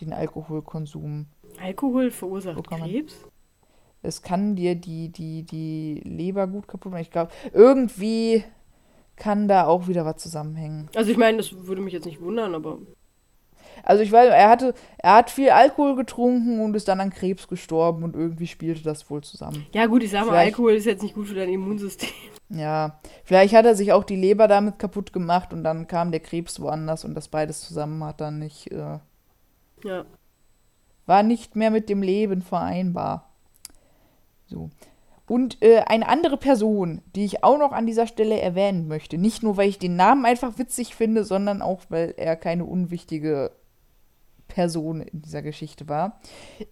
[0.00, 1.26] den Alkoholkonsum.
[1.60, 2.62] Alkohol verursacht.
[2.68, 3.14] Krebs?
[4.02, 7.02] Es kann dir die, die, die Leber gut kaputt machen.
[7.02, 8.44] Ich glaube, irgendwie
[9.16, 10.88] kann da auch wieder was zusammenhängen.
[10.94, 12.78] Also ich meine, das würde mich jetzt nicht wundern, aber.
[13.82, 17.48] Also ich weiß, er hatte, er hat viel Alkohol getrunken und ist dann an Krebs
[17.48, 19.66] gestorben und irgendwie spielte das wohl zusammen.
[19.74, 22.08] Ja gut, ich sag mal, vielleicht, Alkohol ist jetzt nicht gut für dein Immunsystem.
[22.52, 26.18] Ja, vielleicht hat er sich auch die Leber damit kaputt gemacht und dann kam der
[26.18, 28.98] Krebs woanders und das beides zusammen hat dann nicht äh,
[29.84, 30.04] ja.
[31.06, 33.30] War nicht mehr mit dem Leben vereinbar.
[34.46, 34.70] So.
[35.26, 39.44] Und äh, eine andere Person, die ich auch noch an dieser Stelle erwähnen möchte, nicht
[39.44, 43.52] nur weil ich den Namen einfach witzig finde, sondern auch weil er keine unwichtige
[44.48, 46.20] Person in dieser Geschichte war,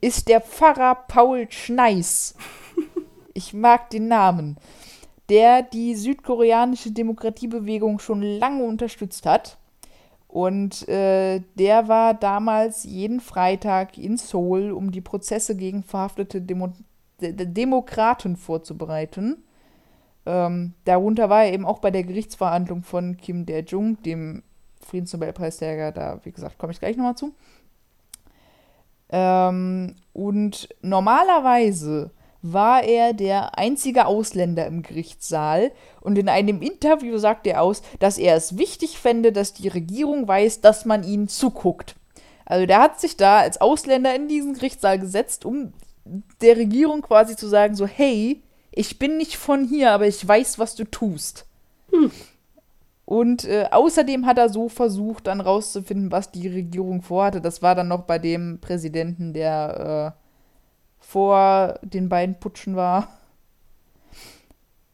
[0.01, 2.35] ist der Pfarrer Paul Schneis.
[3.35, 4.57] ich mag den Namen.
[5.29, 9.59] Der die südkoreanische Demokratiebewegung schon lange unterstützt hat
[10.29, 16.73] und äh, der war damals jeden Freitag in Seoul, um die Prozesse gegen verhaftete Demo
[17.21, 19.43] D Demokraten vorzubereiten.
[20.27, 24.43] Ähm, darunter war er eben auch bei der Gerichtsverhandlung von Kim Dae-jung, dem
[24.87, 25.91] Friedensnobelpreisträger.
[25.91, 27.35] Da, wie gesagt, komme ich gleich nochmal zu.
[29.09, 32.11] Ähm, und normalerweise
[32.53, 38.19] war er der einzige Ausländer im Gerichtssaal und in einem Interview sagt er aus, dass
[38.19, 41.97] er es wichtig fände, dass die Regierung weiß, dass man ihnen zuguckt.
[42.45, 45.73] Also der hat sich da als Ausländer in diesen Gerichtssaal gesetzt, um
[46.41, 50.59] der Regierung quasi zu sagen, so hey, ich bin nicht von hier, aber ich weiß,
[50.59, 51.47] was du tust.
[51.93, 52.11] Hm.
[53.05, 57.41] Und äh, außerdem hat er so versucht, dann rauszufinden, was die Regierung vorhatte.
[57.41, 60.28] Das war dann noch bei dem Präsidenten, der äh,
[61.01, 63.09] vor den beiden Putschen war.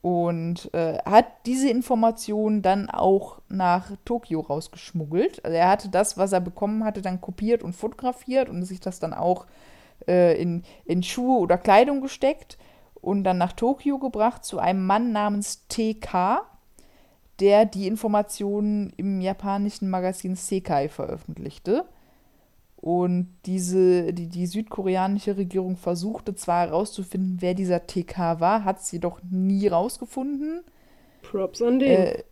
[0.00, 5.42] Und äh, hat diese Informationen dann auch nach Tokio rausgeschmuggelt.
[5.44, 9.00] Also er hatte das, was er bekommen hatte, dann kopiert und fotografiert und sich das
[9.00, 9.46] dann auch
[10.06, 12.58] äh, in, in Schuhe oder Kleidung gesteckt
[13.04, 16.42] und dann nach Tokio gebracht zu einem Mann namens TK,
[17.40, 21.84] der die Informationen im japanischen Magazin Sekai veröffentlichte.
[22.84, 29.00] Und diese, die, die südkoreanische Regierung versuchte zwar herauszufinden, wer dieser TK war, hat sie
[29.00, 30.60] doch nie rausgefunden.
[31.22, 31.90] Props an den.
[31.90, 32.24] Äh,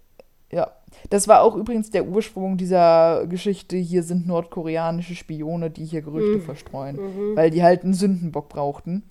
[0.53, 0.71] ja,
[1.09, 3.79] das war auch übrigens der Ursprung dieser Geschichte.
[3.79, 6.43] Hier sind nordkoreanische Spione, die hier Gerüchte Mhm.
[6.43, 7.35] verstreuen, Mhm.
[7.35, 9.05] weil die halt einen Sündenbock brauchten.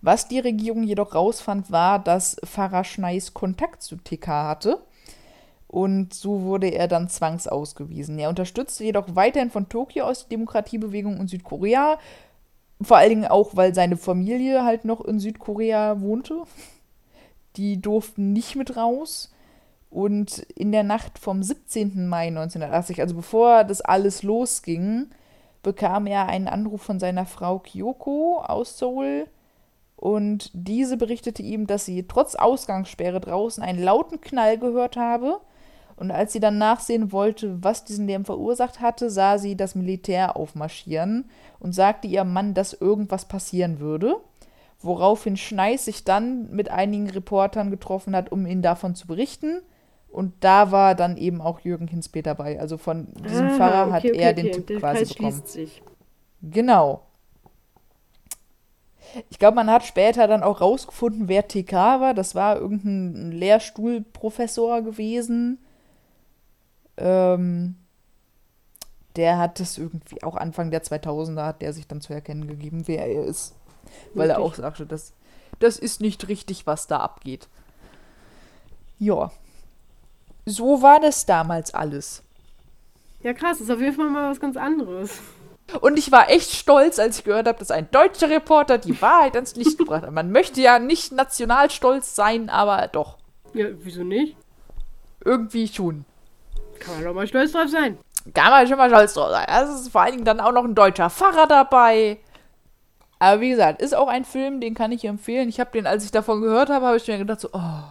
[0.00, 4.78] Was die Regierung jedoch rausfand, war, dass Farah Schneis Kontakt zu TK hatte.
[5.72, 8.18] Und so wurde er dann zwangsausgewiesen.
[8.18, 11.98] Er unterstützte jedoch weiterhin von Tokio aus die Demokratiebewegung in Südkorea.
[12.82, 16.42] Vor allen Dingen auch, weil seine Familie halt noch in Südkorea wohnte.
[17.56, 19.32] Die durften nicht mit raus.
[19.88, 22.06] Und in der Nacht vom 17.
[22.06, 25.06] Mai 1980, also bevor das alles losging,
[25.62, 29.26] bekam er einen Anruf von seiner Frau Kyoko aus Seoul.
[29.96, 35.40] Und diese berichtete ihm, dass sie trotz Ausgangssperre draußen einen lauten Knall gehört habe.
[36.02, 40.36] Und als sie dann nachsehen wollte, was diesen Lärm verursacht hatte, sah sie das Militär
[40.36, 41.30] aufmarschieren
[41.60, 44.16] und sagte ihrem Mann, dass irgendwas passieren würde.
[44.80, 49.60] Woraufhin Schneis sich dann mit einigen Reportern getroffen hat, um ihnen davon zu berichten.
[50.08, 52.58] Und da war dann eben auch Jürgen Hinspe dabei.
[52.58, 54.42] Also von diesem Ah, Pfarrer hat okay, okay, er okay.
[54.42, 55.42] den Tipp Der quasi Kreis bekommen.
[55.46, 55.82] sich.
[56.42, 57.02] Genau.
[59.30, 62.12] Ich glaube, man hat später dann auch rausgefunden, wer TK war.
[62.12, 65.60] Das war irgendein Lehrstuhlprofessor gewesen.
[66.96, 67.76] Ähm,
[69.16, 72.86] der hat das irgendwie auch Anfang der 2000er hat der sich dann zu erkennen gegeben,
[72.86, 73.54] wer er ist.
[74.14, 75.12] Weil er auch sagte, das,
[75.58, 77.48] das ist nicht richtig, was da abgeht.
[78.98, 79.30] Ja.
[80.46, 82.22] So war das damals alles.
[83.22, 85.20] Ja, krass, ist auf jeden Fall mal was ganz anderes.
[85.80, 89.36] Und ich war echt stolz, als ich gehört habe, dass ein deutscher Reporter die Wahrheit
[89.36, 90.10] ans Licht gebracht hat.
[90.10, 93.18] Man möchte ja nicht national stolz sein, aber doch.
[93.54, 94.36] Ja, wieso nicht?
[95.24, 96.04] Irgendwie schon.
[96.82, 97.98] Kann man doch mal stolz drauf sein.
[98.34, 99.46] Kann man schon mal stolz drauf sein.
[99.48, 102.18] Es ist vor allen Dingen dann auch noch ein deutscher Pfarrer dabei.
[103.18, 105.48] Aber wie gesagt, ist auch ein Film, den kann ich empfehlen.
[105.48, 107.82] Ich habe den, als ich davon gehört habe, habe ich mir gedacht so, oh,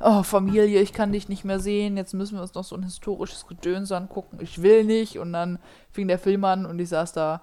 [0.00, 1.96] oh, Familie, ich kann dich nicht mehr sehen.
[1.96, 4.38] Jetzt müssen wir uns noch so ein historisches Gedöns angucken.
[4.42, 5.18] Ich will nicht.
[5.18, 5.58] Und dann
[5.90, 7.40] fing der Film an und ich saß da.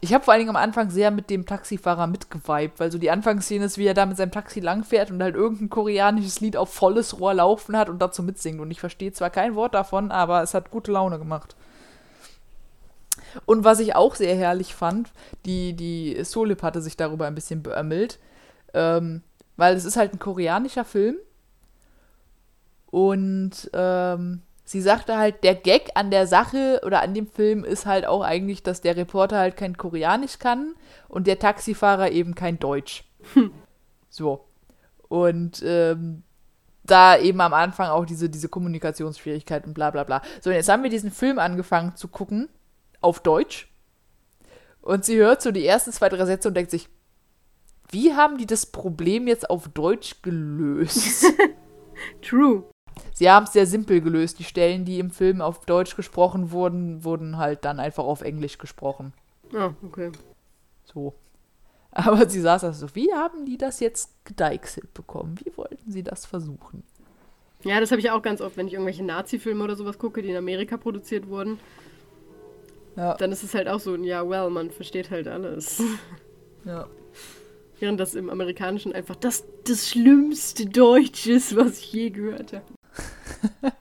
[0.00, 3.10] Ich habe vor allen Dingen am Anfang sehr mit dem Taxifahrer mitgeweibt, weil so die
[3.10, 6.74] Anfangsszene ist, wie er da mit seinem Taxi langfährt und halt irgendein koreanisches Lied auf
[6.74, 8.60] volles Rohr laufen hat und dazu mitsingt.
[8.60, 11.54] Und ich verstehe zwar kein Wort davon, aber es hat gute Laune gemacht.
[13.44, 15.12] Und was ich auch sehr herrlich fand,
[15.44, 18.18] die, die Solip hatte sich darüber ein bisschen beömmelt,
[18.74, 19.22] ähm,
[19.56, 21.16] weil es ist halt ein koreanischer Film.
[22.90, 27.86] Und ähm, sie sagte halt, der Gag an der Sache oder an dem Film ist
[27.86, 30.74] halt auch eigentlich, dass der Reporter halt kein Koreanisch kann
[31.08, 33.04] und der Taxifahrer eben kein Deutsch.
[34.08, 34.48] So.
[35.08, 36.22] Und ähm,
[36.82, 40.22] da eben am Anfang auch diese, diese Kommunikationsschwierigkeit und bla bla bla.
[40.40, 42.48] So, und jetzt haben wir diesen Film angefangen zu gucken
[43.02, 43.70] auf Deutsch.
[44.80, 46.88] Und sie hört so die ersten zwei, drei Sätze und denkt sich,
[47.90, 51.26] wie haben die das Problem jetzt auf Deutsch gelöst?
[52.22, 52.64] True.
[53.12, 54.38] Sie haben es sehr simpel gelöst.
[54.38, 58.58] Die Stellen, die im Film auf Deutsch gesprochen wurden, wurden halt dann einfach auf Englisch
[58.58, 59.12] gesprochen.
[59.54, 60.12] Ah, okay.
[60.84, 61.14] So.
[61.90, 65.36] Aber sie saß da so, wie haben die das jetzt gedeichselt bekommen?
[65.42, 66.82] Wie wollten sie das versuchen?
[67.64, 70.30] Ja, das habe ich auch ganz oft, wenn ich irgendwelche Nazi-Filme oder sowas gucke, die
[70.30, 71.58] in Amerika produziert wurden.
[72.96, 73.14] Ja.
[73.14, 75.82] Dann ist es halt auch so, ja, well, man versteht halt alles.
[76.64, 76.86] Ja.
[77.78, 82.64] Während das im Amerikanischen einfach das, das schlimmste Deutsch ist, was ich je gehört habe.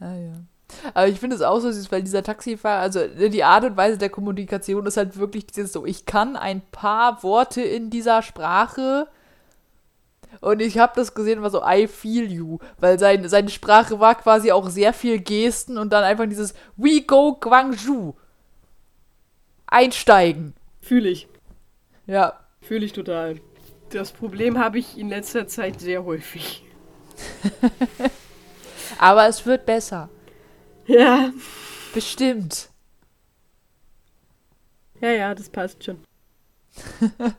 [0.00, 0.34] Ah, ja.
[0.94, 3.98] Aber ich finde es auch so süß, weil dieser Taxifahrer, also die Art und Weise
[3.98, 9.08] der Kommunikation ist halt wirklich dieses so, ich kann ein paar Worte in dieser Sprache
[10.40, 14.14] und ich habe das gesehen, war so, I feel you, weil sein, seine Sprache war
[14.14, 18.14] quasi auch sehr viel Gesten und dann einfach dieses We go Guangzhou.
[19.66, 20.54] Einsteigen.
[20.80, 21.28] Fühle ich.
[22.06, 22.38] Ja.
[22.60, 23.40] Fühle ich total.
[23.90, 26.64] Das Problem habe ich in letzter Zeit sehr häufig.
[28.98, 30.08] Aber es wird besser.
[30.86, 31.32] Ja.
[31.94, 32.70] Bestimmt.
[35.00, 36.02] Ja, ja, das passt schon.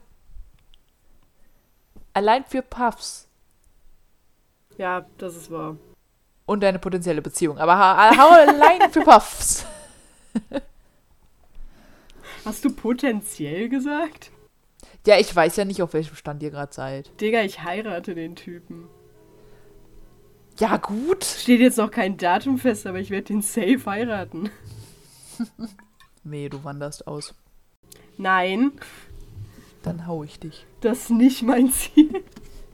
[2.13, 3.27] Allein für Puffs.
[4.77, 5.77] Ja, das ist wahr.
[6.45, 7.57] Und deine potenzielle Beziehung.
[7.59, 9.65] Aber ha hau allein für Puffs.
[12.45, 14.32] Hast du potenziell gesagt?
[15.05, 17.11] Ja, ich weiß ja nicht, auf welchem Stand ihr gerade seid.
[17.21, 18.89] Digga, ich heirate den Typen.
[20.60, 21.24] Ja, gut.
[21.24, 24.49] Steht jetzt noch kein Datum fest, aber ich werde den safe heiraten.
[26.24, 27.34] Nee, du wanderst aus.
[28.18, 28.74] Nein,
[29.84, 30.66] Dann hau ich dich.
[30.82, 32.24] das ist nicht mein Ziel.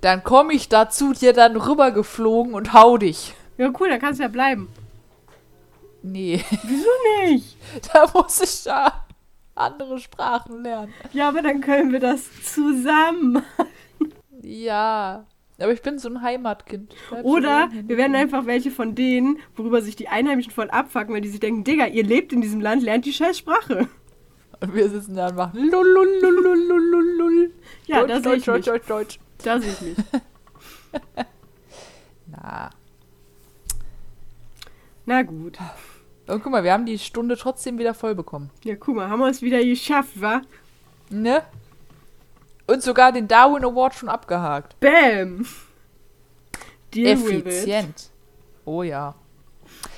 [0.02, 3.36] Dann komme ich dazu dir dann rübergeflogen und hau dich.
[3.58, 4.68] Ja, cool, dann kannst du ja bleiben.
[6.02, 6.90] Nee, Wieso
[7.32, 7.56] nicht?
[7.94, 9.06] da muss ich ja
[9.54, 10.94] andere Sprachen lernen.
[11.14, 13.44] Ja, aber dann können wir das zusammen.
[14.42, 15.26] Ja,
[15.58, 16.94] aber ich bin so ein Heimatkind.
[17.24, 21.30] Oder wir werden einfach welche von denen, worüber sich die Einheimischen voll abfacken, weil die
[21.30, 23.88] sich denken, Digga, ihr lebt in diesem Land, lernt die scheiß Sprache.
[24.60, 27.52] Und wir sitzen da und machen lululululululul.
[27.88, 28.66] Ja, Deutsch, da sehe ich Deutsch.
[28.66, 29.20] Deutsch, Deutsch, Deutsch.
[29.44, 29.98] Da sehe ich mich.
[32.28, 32.70] Na.
[35.06, 35.60] Na gut.
[36.28, 38.50] Und guck mal, wir haben die Stunde trotzdem wieder voll bekommen.
[38.64, 40.42] Ja, guck mal, haben wir es wieder geschafft, wa?
[41.10, 41.44] Ne?
[42.68, 44.80] Und sogar den Darwin Award schon abgehakt.
[44.80, 45.46] Bam!
[46.94, 47.12] Deal.
[47.12, 48.10] Effizient.
[48.66, 49.16] Oh ja.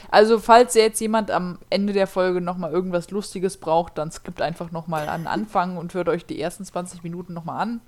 [0.10, 4.72] Also, falls jetzt jemand am Ende der Folge nochmal irgendwas Lustiges braucht, dann skippt einfach
[4.72, 7.82] nochmal an den Anfang und hört euch die ersten 20 Minuten nochmal an.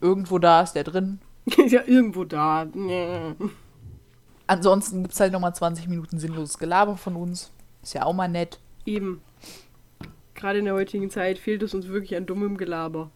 [0.00, 1.20] Irgendwo da ist der drin.
[1.46, 2.66] Ist ja irgendwo da.
[2.72, 3.34] Nee.
[4.46, 7.50] Ansonsten gibt es halt nochmal 20 Minuten sinnloses Gelaber von uns.
[7.82, 8.60] Ist ja auch mal nett.
[8.84, 9.20] Eben.
[10.34, 13.10] Gerade in der heutigen Zeit fehlt es uns wirklich an dummem Gelaber.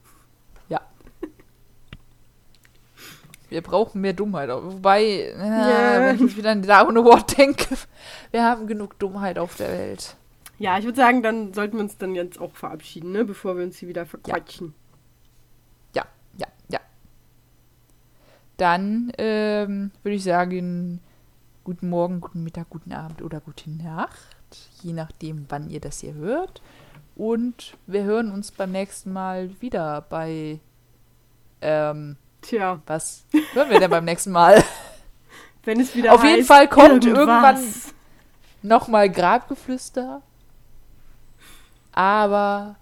[3.53, 4.49] Wir brauchen mehr Dummheit.
[4.49, 6.01] Wobei, äh, Ja.
[6.01, 7.77] wenn ich wieder an Darwin Award denke,
[8.31, 10.17] wir haben genug Dummheit auf der Welt.
[10.59, 13.25] Ja, ich würde sagen, dann sollten wir uns dann jetzt auch verabschieden, ne?
[13.25, 14.75] Bevor wir uns hier wieder verquatschen.
[15.95, 16.05] Ja,
[16.39, 16.81] ja, ja.
[18.57, 21.01] Dann ähm, würde ich sagen,
[21.65, 24.37] guten Morgen, guten Mittag, guten Abend oder gute Nacht.
[24.83, 26.63] Je nachdem, wann ihr das hier hört.
[27.17, 30.61] Und wir hören uns beim nächsten Mal wieder bei.
[31.61, 34.63] Ähm, Tja, was hören wir denn beim nächsten Mal?
[35.65, 37.95] wenn es wieder Auf jeden heißt, Fall kommt irgendwas.
[38.63, 40.23] Nochmal Grabgeflüster.
[41.93, 42.77] Aber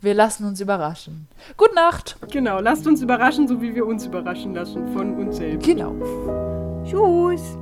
[0.00, 1.28] wir lassen uns überraschen.
[1.56, 2.16] Gute Nacht.
[2.30, 5.66] Genau, lasst uns überraschen, so wie wir uns überraschen lassen von uns selbst.
[5.66, 5.94] Genau.
[6.84, 7.56] Tschüss.